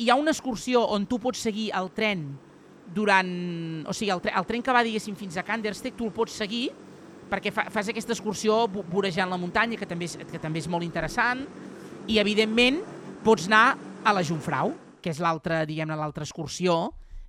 Hi 0.00 0.08
ha 0.10 0.16
una 0.16 0.32
excursió 0.32 0.82
on 0.96 1.04
tu 1.06 1.18
pots 1.20 1.42
seguir 1.44 1.70
el 1.76 1.90
tren 1.92 2.22
durant... 2.94 3.84
O 3.86 3.92
sigui, 3.94 4.10
el, 4.14 4.22
tre 4.24 4.32
el 4.36 4.46
tren 4.48 4.62
que 4.64 4.72
va, 4.74 4.80
diguéssim, 4.86 5.14
fins 5.18 5.36
a 5.36 5.44
Kandersteg, 5.46 5.94
tu 5.98 6.08
el 6.08 6.14
pots 6.16 6.38
seguir 6.40 6.70
perquè 7.30 7.52
fa, 7.54 7.68
fas 7.70 7.86
aquesta 7.92 8.10
excursió 8.16 8.64
vo- 8.66 8.82
vorejant 8.90 9.30
la 9.30 9.36
muntanya, 9.38 9.76
que 9.78 9.86
també, 9.86 10.08
és, 10.10 10.16
que 10.32 10.40
també 10.42 10.58
és 10.58 10.66
molt 10.66 10.82
interessant, 10.82 11.44
i, 12.10 12.16
evidentment, 12.18 12.80
pots 13.22 13.44
anar 13.46 13.76
a 14.02 14.14
la 14.16 14.24
Jungfrau, 14.26 14.72
que 15.00 15.12
és 15.12 15.20
l'altra, 15.22 15.60
diguem-ne, 15.68 15.94
l'altra 15.94 16.26
excursió, 16.26 16.80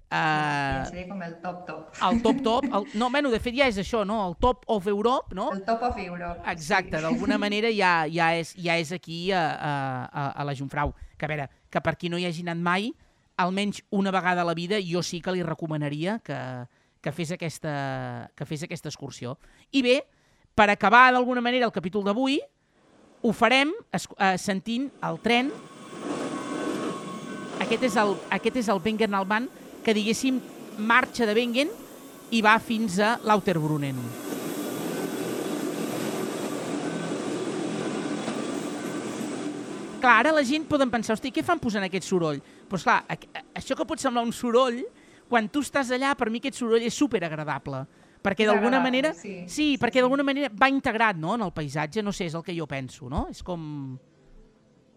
eh, 0.10 0.82
seria 0.90 1.06
com 1.12 1.22
el 1.22 1.36
top 1.44 1.62
top. 1.68 2.02
el 2.10 2.22
top 2.26 2.42
top, 2.50 2.66
el, 2.72 2.88
no, 2.98 3.12
bueno, 3.14 3.30
de 3.30 3.38
fet 3.44 3.60
ja 3.60 3.70
és 3.70 3.78
això, 3.84 4.02
no? 4.10 4.24
El 4.32 4.40
top 4.42 4.66
of 4.74 4.90
Europe, 4.90 5.36
no? 5.38 5.52
El 5.54 5.62
top 5.70 5.86
of 5.92 6.02
Europe. 6.02 6.42
Exacte, 6.50 6.98
sí. 6.98 7.04
d'alguna 7.06 7.38
manera 7.38 7.70
ja, 7.70 8.08
ja, 8.10 8.32
és, 8.42 8.56
ja 8.58 8.80
és 8.82 8.92
aquí 8.98 9.28
a, 9.32 9.44
a, 9.54 9.74
a, 10.10 10.30
a 10.42 10.50
la 10.50 10.58
Jungfrau. 10.58 10.96
Que 11.14 11.30
a 11.30 11.30
veure, 11.30 11.46
que 11.72 11.82
per 11.82 11.96
qui 11.98 12.12
no 12.12 12.20
hi 12.20 12.28
hagi 12.28 12.44
anat 12.46 12.60
mai, 12.62 12.92
almenys 13.42 13.82
una 13.90 14.12
vegada 14.12 14.44
a 14.44 14.48
la 14.48 14.54
vida 14.54 14.80
jo 14.84 15.02
sí 15.04 15.22
que 15.22 15.34
li 15.34 15.44
recomanaria 15.44 16.20
que, 16.20 16.38
que, 17.02 17.12
fes, 17.16 17.32
aquesta, 17.32 18.30
que 18.36 18.46
fes 18.46 18.66
aquesta 18.68 18.92
excursió. 18.92 19.38
I 19.72 19.82
bé, 19.86 19.98
per 20.56 20.70
acabar 20.70 21.10
d'alguna 21.14 21.42
manera 21.42 21.66
el 21.66 21.76
capítol 21.76 22.06
d'avui, 22.06 22.40
ho 23.22 23.32
farem 23.34 23.74
es, 23.94 24.08
eh, 24.18 24.38
sentint 24.42 24.90
el 25.08 25.20
tren. 25.24 25.52
Aquest 27.62 27.88
és 27.88 27.98
el, 28.02 28.16
aquest 28.34 28.62
és 28.64 28.70
el 28.74 28.82
Wengen 28.84 29.16
Alban, 29.16 29.48
que 29.86 29.96
diguéssim 29.98 30.42
marxa 30.78 31.26
de 31.30 31.38
Wengen 31.38 31.72
i 32.32 32.42
va 32.42 32.58
fins 32.60 33.00
a 33.00 33.18
Lauterbrunnen. 33.24 34.40
Clar, 40.02 40.18
ara 40.24 40.34
la 40.36 40.44
gent 40.48 40.66
poden 40.70 40.90
pensar, 40.92 41.14
hosti, 41.16 41.32
què 41.32 41.44
fan 41.46 41.60
posant 41.62 41.86
aquest 41.86 42.08
soroll? 42.10 42.42
Pues 42.70 42.84
clar, 42.88 43.04
a- 43.08 43.14
a- 43.38 43.44
això 43.62 43.78
que 43.78 43.86
pot 43.88 44.02
semblar 44.02 44.24
un 44.26 44.34
soroll, 44.34 44.82
quan 45.30 45.48
tu 45.50 45.62
estàs 45.64 45.92
allà, 45.96 46.16
per 46.18 46.30
mi 46.30 46.42
aquest 46.42 46.58
soroll 46.60 46.84
és 46.84 46.94
superagradable. 46.98 47.86
Perquè 48.22 48.46
d'alguna 48.46 48.80
manera... 48.84 49.14
sí, 49.18 49.48
sí, 49.48 49.50
sí, 49.50 49.68
perquè 49.82 49.98
sí. 49.98 50.04
d'alguna 50.04 50.24
manera 50.24 50.50
va 50.54 50.68
integrat 50.70 51.18
no, 51.18 51.34
en 51.36 51.42
el 51.48 51.54
paisatge, 51.56 52.04
no 52.06 52.12
sé, 52.14 52.28
és 52.30 52.36
el 52.38 52.44
que 52.46 52.54
jo 52.58 52.68
penso, 52.70 53.10
no? 53.10 53.28
És 53.32 53.42
com... 53.42 53.98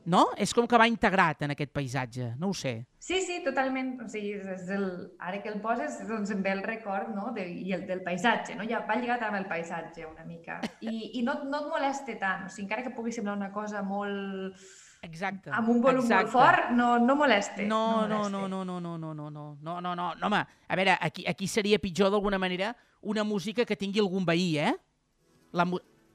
No? 0.05 0.27
És 0.37 0.53
com 0.53 0.67
que 0.69 0.77
va 0.77 0.85
integrat 0.85 1.41
en 1.47 1.55
aquest 1.55 1.71
paisatge, 1.73 2.27
no 2.37 2.51
ho 2.51 2.55
sé. 2.55 2.75
Sí, 3.01 3.23
sí, 3.25 3.39
totalment. 3.43 3.95
O 4.05 4.09
sigui, 4.13 4.35
és 4.53 4.67
el, 4.69 4.85
ara 5.19 5.39
que 5.41 5.49
el 5.49 5.63
poses, 5.65 5.97
doncs 6.07 6.29
em 6.35 6.43
ve 6.45 6.53
el 6.53 6.61
record 6.63 7.15
no? 7.17 7.31
de, 7.33 7.47
i 7.49 7.73
el 7.73 7.87
del 7.89 8.03
paisatge, 8.05 8.53
no? 8.59 8.67
ja 8.69 8.83
va 8.85 8.99
lligat 9.01 9.25
amb 9.25 9.39
el 9.41 9.47
paisatge 9.49 10.05
una 10.05 10.27
mica. 10.29 10.59
I, 10.85 11.15
i 11.17 11.23
no, 11.25 11.39
no 11.49 11.63
et 11.63 11.71
molesta 11.73 12.19
tant, 12.21 12.45
o 12.45 12.53
sigui, 12.53 12.67
encara 12.67 12.85
que 12.85 12.93
pugui 12.93 13.17
semblar 13.17 13.39
una 13.41 13.49
cosa 13.55 13.81
molt... 13.83 14.61
Exacte. 15.05 15.53
amb 15.53 15.69
un 15.69 15.81
volum 15.85 16.03
exacte. 16.03 16.25
molt 16.25 16.33
fort, 16.33 16.71
no, 16.77 16.99
no 16.99 17.17
molesta. 17.17 17.63
No, 17.63 18.07
no, 18.09 18.29
no, 18.29 18.49
no, 18.49 18.65
no, 18.65 18.81
no, 18.81 18.97
no, 18.99 19.15
no, 19.15 19.31
no, 19.31 19.57
no, 19.63 19.81
no, 19.81 19.81
no, 19.81 19.95
no, 19.95 20.27
home, 20.27 20.45
a 20.69 20.77
veure, 20.77 20.99
aquí, 21.01 21.27
aquí 21.29 21.49
seria 21.49 21.79
pitjor 21.79 22.11
d'alguna 22.11 22.39
manera 22.39 22.75
una 23.03 23.25
música 23.25 23.65
que 23.65 23.77
tingui 23.77 24.01
algun 24.01 24.25
veí, 24.25 24.57
eh? 24.59 24.73
La 25.53 25.67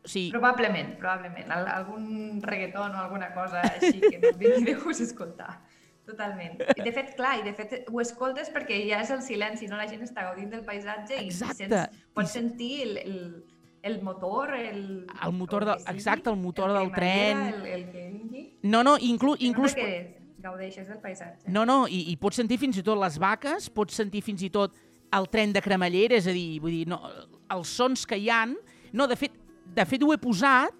sigui, 0.03 0.31
Probablement, 0.31 0.95
probablement. 0.97 1.51
Al, 1.51 1.67
algun 1.67 2.41
reggaeton 2.41 2.95
o 2.95 3.03
alguna 3.03 3.33
cosa 3.33 3.61
així 3.61 3.99
que 3.99 4.17
no 4.19 4.33
vingui 4.37 4.65
de 4.71 4.75
gust 4.79 5.05
escoltar. 5.05 5.59
Totalment. 6.09 6.57
I 6.73 6.81
de 6.81 6.91
fet, 6.95 7.13
clar, 7.17 7.35
i 7.37 7.43
de 7.45 7.53
fet 7.53 7.75
ho 7.85 8.01
escoltes 8.01 8.49
perquè 8.53 8.79
ja 8.87 9.03
és 9.03 9.11
el 9.13 9.21
silenci, 9.21 9.69
no? 9.69 9.77
La 9.77 9.85
gent 9.89 10.01
està 10.05 10.25
gaudint 10.25 10.49
del 10.55 10.63
paisatge 10.65 11.19
i 11.19 11.27
Exacte. 11.27 11.67
sents, 11.67 11.99
pots 12.17 12.33
sentir 12.33 12.71
el, 12.87 12.97
el, 13.03 13.19
el 13.83 14.01
motor, 14.01 14.53
el... 14.53 15.07
El 15.23 15.33
motor 15.33 15.63
el 15.63 15.69
del- 15.69 15.77
que 15.77 15.83
sigui, 15.83 15.95
exacte, 15.97 16.29
el 16.29 16.37
motor 16.37 16.69
el 16.69 16.77
del 16.77 16.91
tren. 16.91 17.37
El, 17.53 17.65
el 17.65 17.85
que 17.91 18.09
vingui. 18.11 18.43
no, 18.63 18.83
no, 18.83 18.97
inclús... 18.99 19.37
inclús 19.39 19.75
Perquè 19.75 20.17
gaudeixes 20.39 20.87
del 20.87 20.99
paisatge. 21.03 21.49
No, 21.51 21.65
no, 21.65 21.87
i, 21.87 22.05
i 22.11 22.15
pots 22.17 22.39
sentir 22.39 22.57
fins 22.59 22.77
i 22.79 22.83
tot 22.83 22.99
les 22.99 23.17
vaques, 23.19 23.69
pots 23.69 23.95
sentir 23.99 24.21
fins 24.23 24.43
i 24.43 24.49
tot 24.49 24.75
el 25.11 25.27
tren 25.27 25.51
de 25.51 25.61
cremallera, 25.61 26.15
és 26.15 26.27
a 26.29 26.35
dir, 26.35 26.59
vull 26.63 26.71
dir, 26.71 26.85
no, 26.87 27.01
els 27.51 27.71
sons 27.79 28.05
que 28.07 28.17
hi 28.19 28.29
han... 28.31 28.55
No, 28.93 29.07
de 29.07 29.17
fet, 29.19 29.33
de 29.75 29.85
fet 29.85 30.03
ho 30.03 30.13
he 30.13 30.17
posat, 30.21 30.73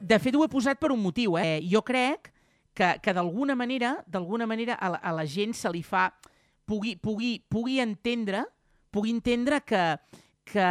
de 0.00 0.18
fet 0.18 0.34
ho 0.34 0.44
he 0.44 0.48
posat 0.50 0.80
per 0.80 0.92
un 0.94 1.02
motiu, 1.02 1.36
eh? 1.38 1.60
Jo 1.68 1.82
crec 1.84 2.32
que, 2.74 2.94
que 3.02 3.12
d'alguna 3.14 3.54
manera, 3.58 3.98
d'alguna 4.08 4.46
manera 4.48 4.74
a 4.80 4.94
la, 4.94 5.02
a 5.02 5.12
la 5.20 5.26
gent 5.26 5.54
se 5.54 5.70
li 5.72 5.82
fa... 5.86 6.08
Pugui, 6.64 6.94
pugui, 6.96 7.40
pugui 7.50 7.80
entendre 7.82 8.44
pugui 8.92 9.10
entendre 9.10 9.58
que, 9.66 9.80
que... 10.46 10.66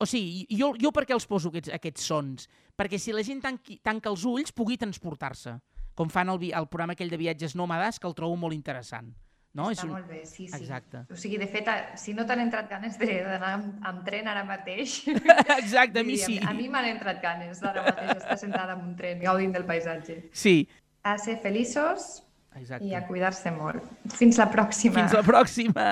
O 0.00 0.06
sigui, 0.08 0.46
jo, 0.56 0.72
jo 0.80 0.90
per 0.96 1.04
què 1.04 1.12
els 1.12 1.26
poso 1.28 1.50
aquests, 1.52 1.68
aquests 1.76 2.06
sons? 2.08 2.46
Perquè 2.76 2.96
si 2.98 3.12
la 3.12 3.20
gent 3.26 3.42
tanqui, 3.44 3.78
tanca 3.84 4.08
els 4.08 4.22
ulls 4.24 4.52
pugui 4.56 4.78
transportar-se, 4.80 5.58
com 5.94 6.08
fan 6.08 6.30
el, 6.32 6.40
el 6.56 6.68
programa 6.72 6.94
aquell 6.96 7.10
de 7.12 7.18
viatges 7.20 7.52
nòmades, 7.58 7.98
que 8.00 8.08
el 8.08 8.14
trobo 8.16 8.38
molt 8.40 8.56
interessant. 8.56 9.10
No? 9.52 9.66
Està 9.74 9.82
un- 9.84 9.90
molt 9.96 10.06
bé, 10.08 10.20
sí, 10.24 10.46
sí. 10.48 10.54
Exacte. 10.56 11.02
O 11.10 11.16
sigui, 11.18 11.36
de 11.36 11.48
fet, 11.50 11.66
a- 11.68 11.96
si 11.98 12.14
no 12.14 12.24
t'han 12.24 12.40
entrat 12.46 12.68
ganes 12.70 12.96
de- 12.96 13.18
d'anar 13.26 13.50
amb, 13.58 13.80
amb 13.84 14.04
tren 14.06 14.28
ara 14.30 14.44
mateix... 14.46 15.00
Exacte, 15.58 16.00
a 16.00 16.06
mi 16.06 16.16
sí. 16.16 16.38
A 16.38 16.54
mi 16.54 16.68
m'han 16.70 16.86
entrat 16.94 17.20
ganes 17.20 17.60
d'ara 17.60 17.82
mateix 17.90 18.14
estar 18.22 18.38
sentada 18.38 18.78
en 18.78 18.84
un 18.86 18.94
tren 18.96 19.20
gaudint 19.20 19.52
del 19.52 19.66
paisatge. 19.66 20.30
Sí, 20.32 20.68
A 21.02 21.18
ser 21.18 21.38
feliços 21.42 22.22
exacte. 22.54 22.86
i 22.86 22.94
a 22.94 23.02
cuidar-se 23.08 23.50
molt. 23.50 23.82
Fins 24.16 24.38
la 24.38 24.48
pròxima. 24.52 25.00
Fins 25.02 25.12
la 25.18 25.22
pròxima. 25.26 25.86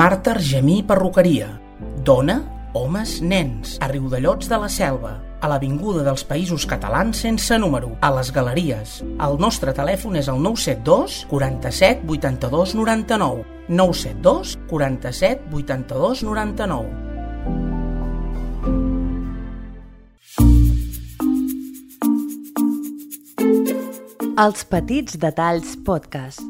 Marta 0.00 0.30
Argemí 0.30 0.82
Perruqueria. 0.82 1.60
Dona, 2.02 2.70
homes, 2.72 3.20
nens. 3.20 3.76
A 3.84 3.88
Riudellots 3.88 4.48
de 4.48 4.56
la 4.56 4.70
Selva. 4.72 5.10
A 5.44 5.48
l'Avinguda 5.52 6.00
dels 6.06 6.22
Països 6.24 6.64
Catalans 6.64 7.20
sense 7.20 7.58
número. 7.60 7.90
A 8.00 8.08
les 8.16 8.30
Galeries. 8.32 9.04
El 9.20 9.36
nostre 9.36 9.74
telèfon 9.76 10.16
és 10.16 10.30
el 10.32 10.40
972 10.40 11.26
47 11.28 12.08
82 12.08 12.72
99. 12.80 13.44
972 13.68 14.56
47 14.70 15.52
82 15.52 16.24
99. 16.24 16.88
Els 24.46 24.64
petits 24.64 25.20
detalls 25.20 25.76
podcast. 25.84 26.40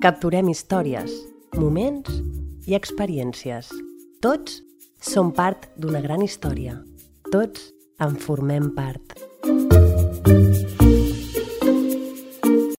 Capturem 0.00 0.48
històries, 0.48 1.12
moments 1.60 2.24
i 2.66 2.74
experiències. 2.78 3.70
Tots 4.22 4.60
som 5.02 5.32
part 5.32 5.70
d'una 5.78 6.02
gran 6.02 6.22
història. 6.26 6.76
Tots 7.30 7.70
en 8.02 8.18
formem 8.20 8.72
part. 8.76 9.25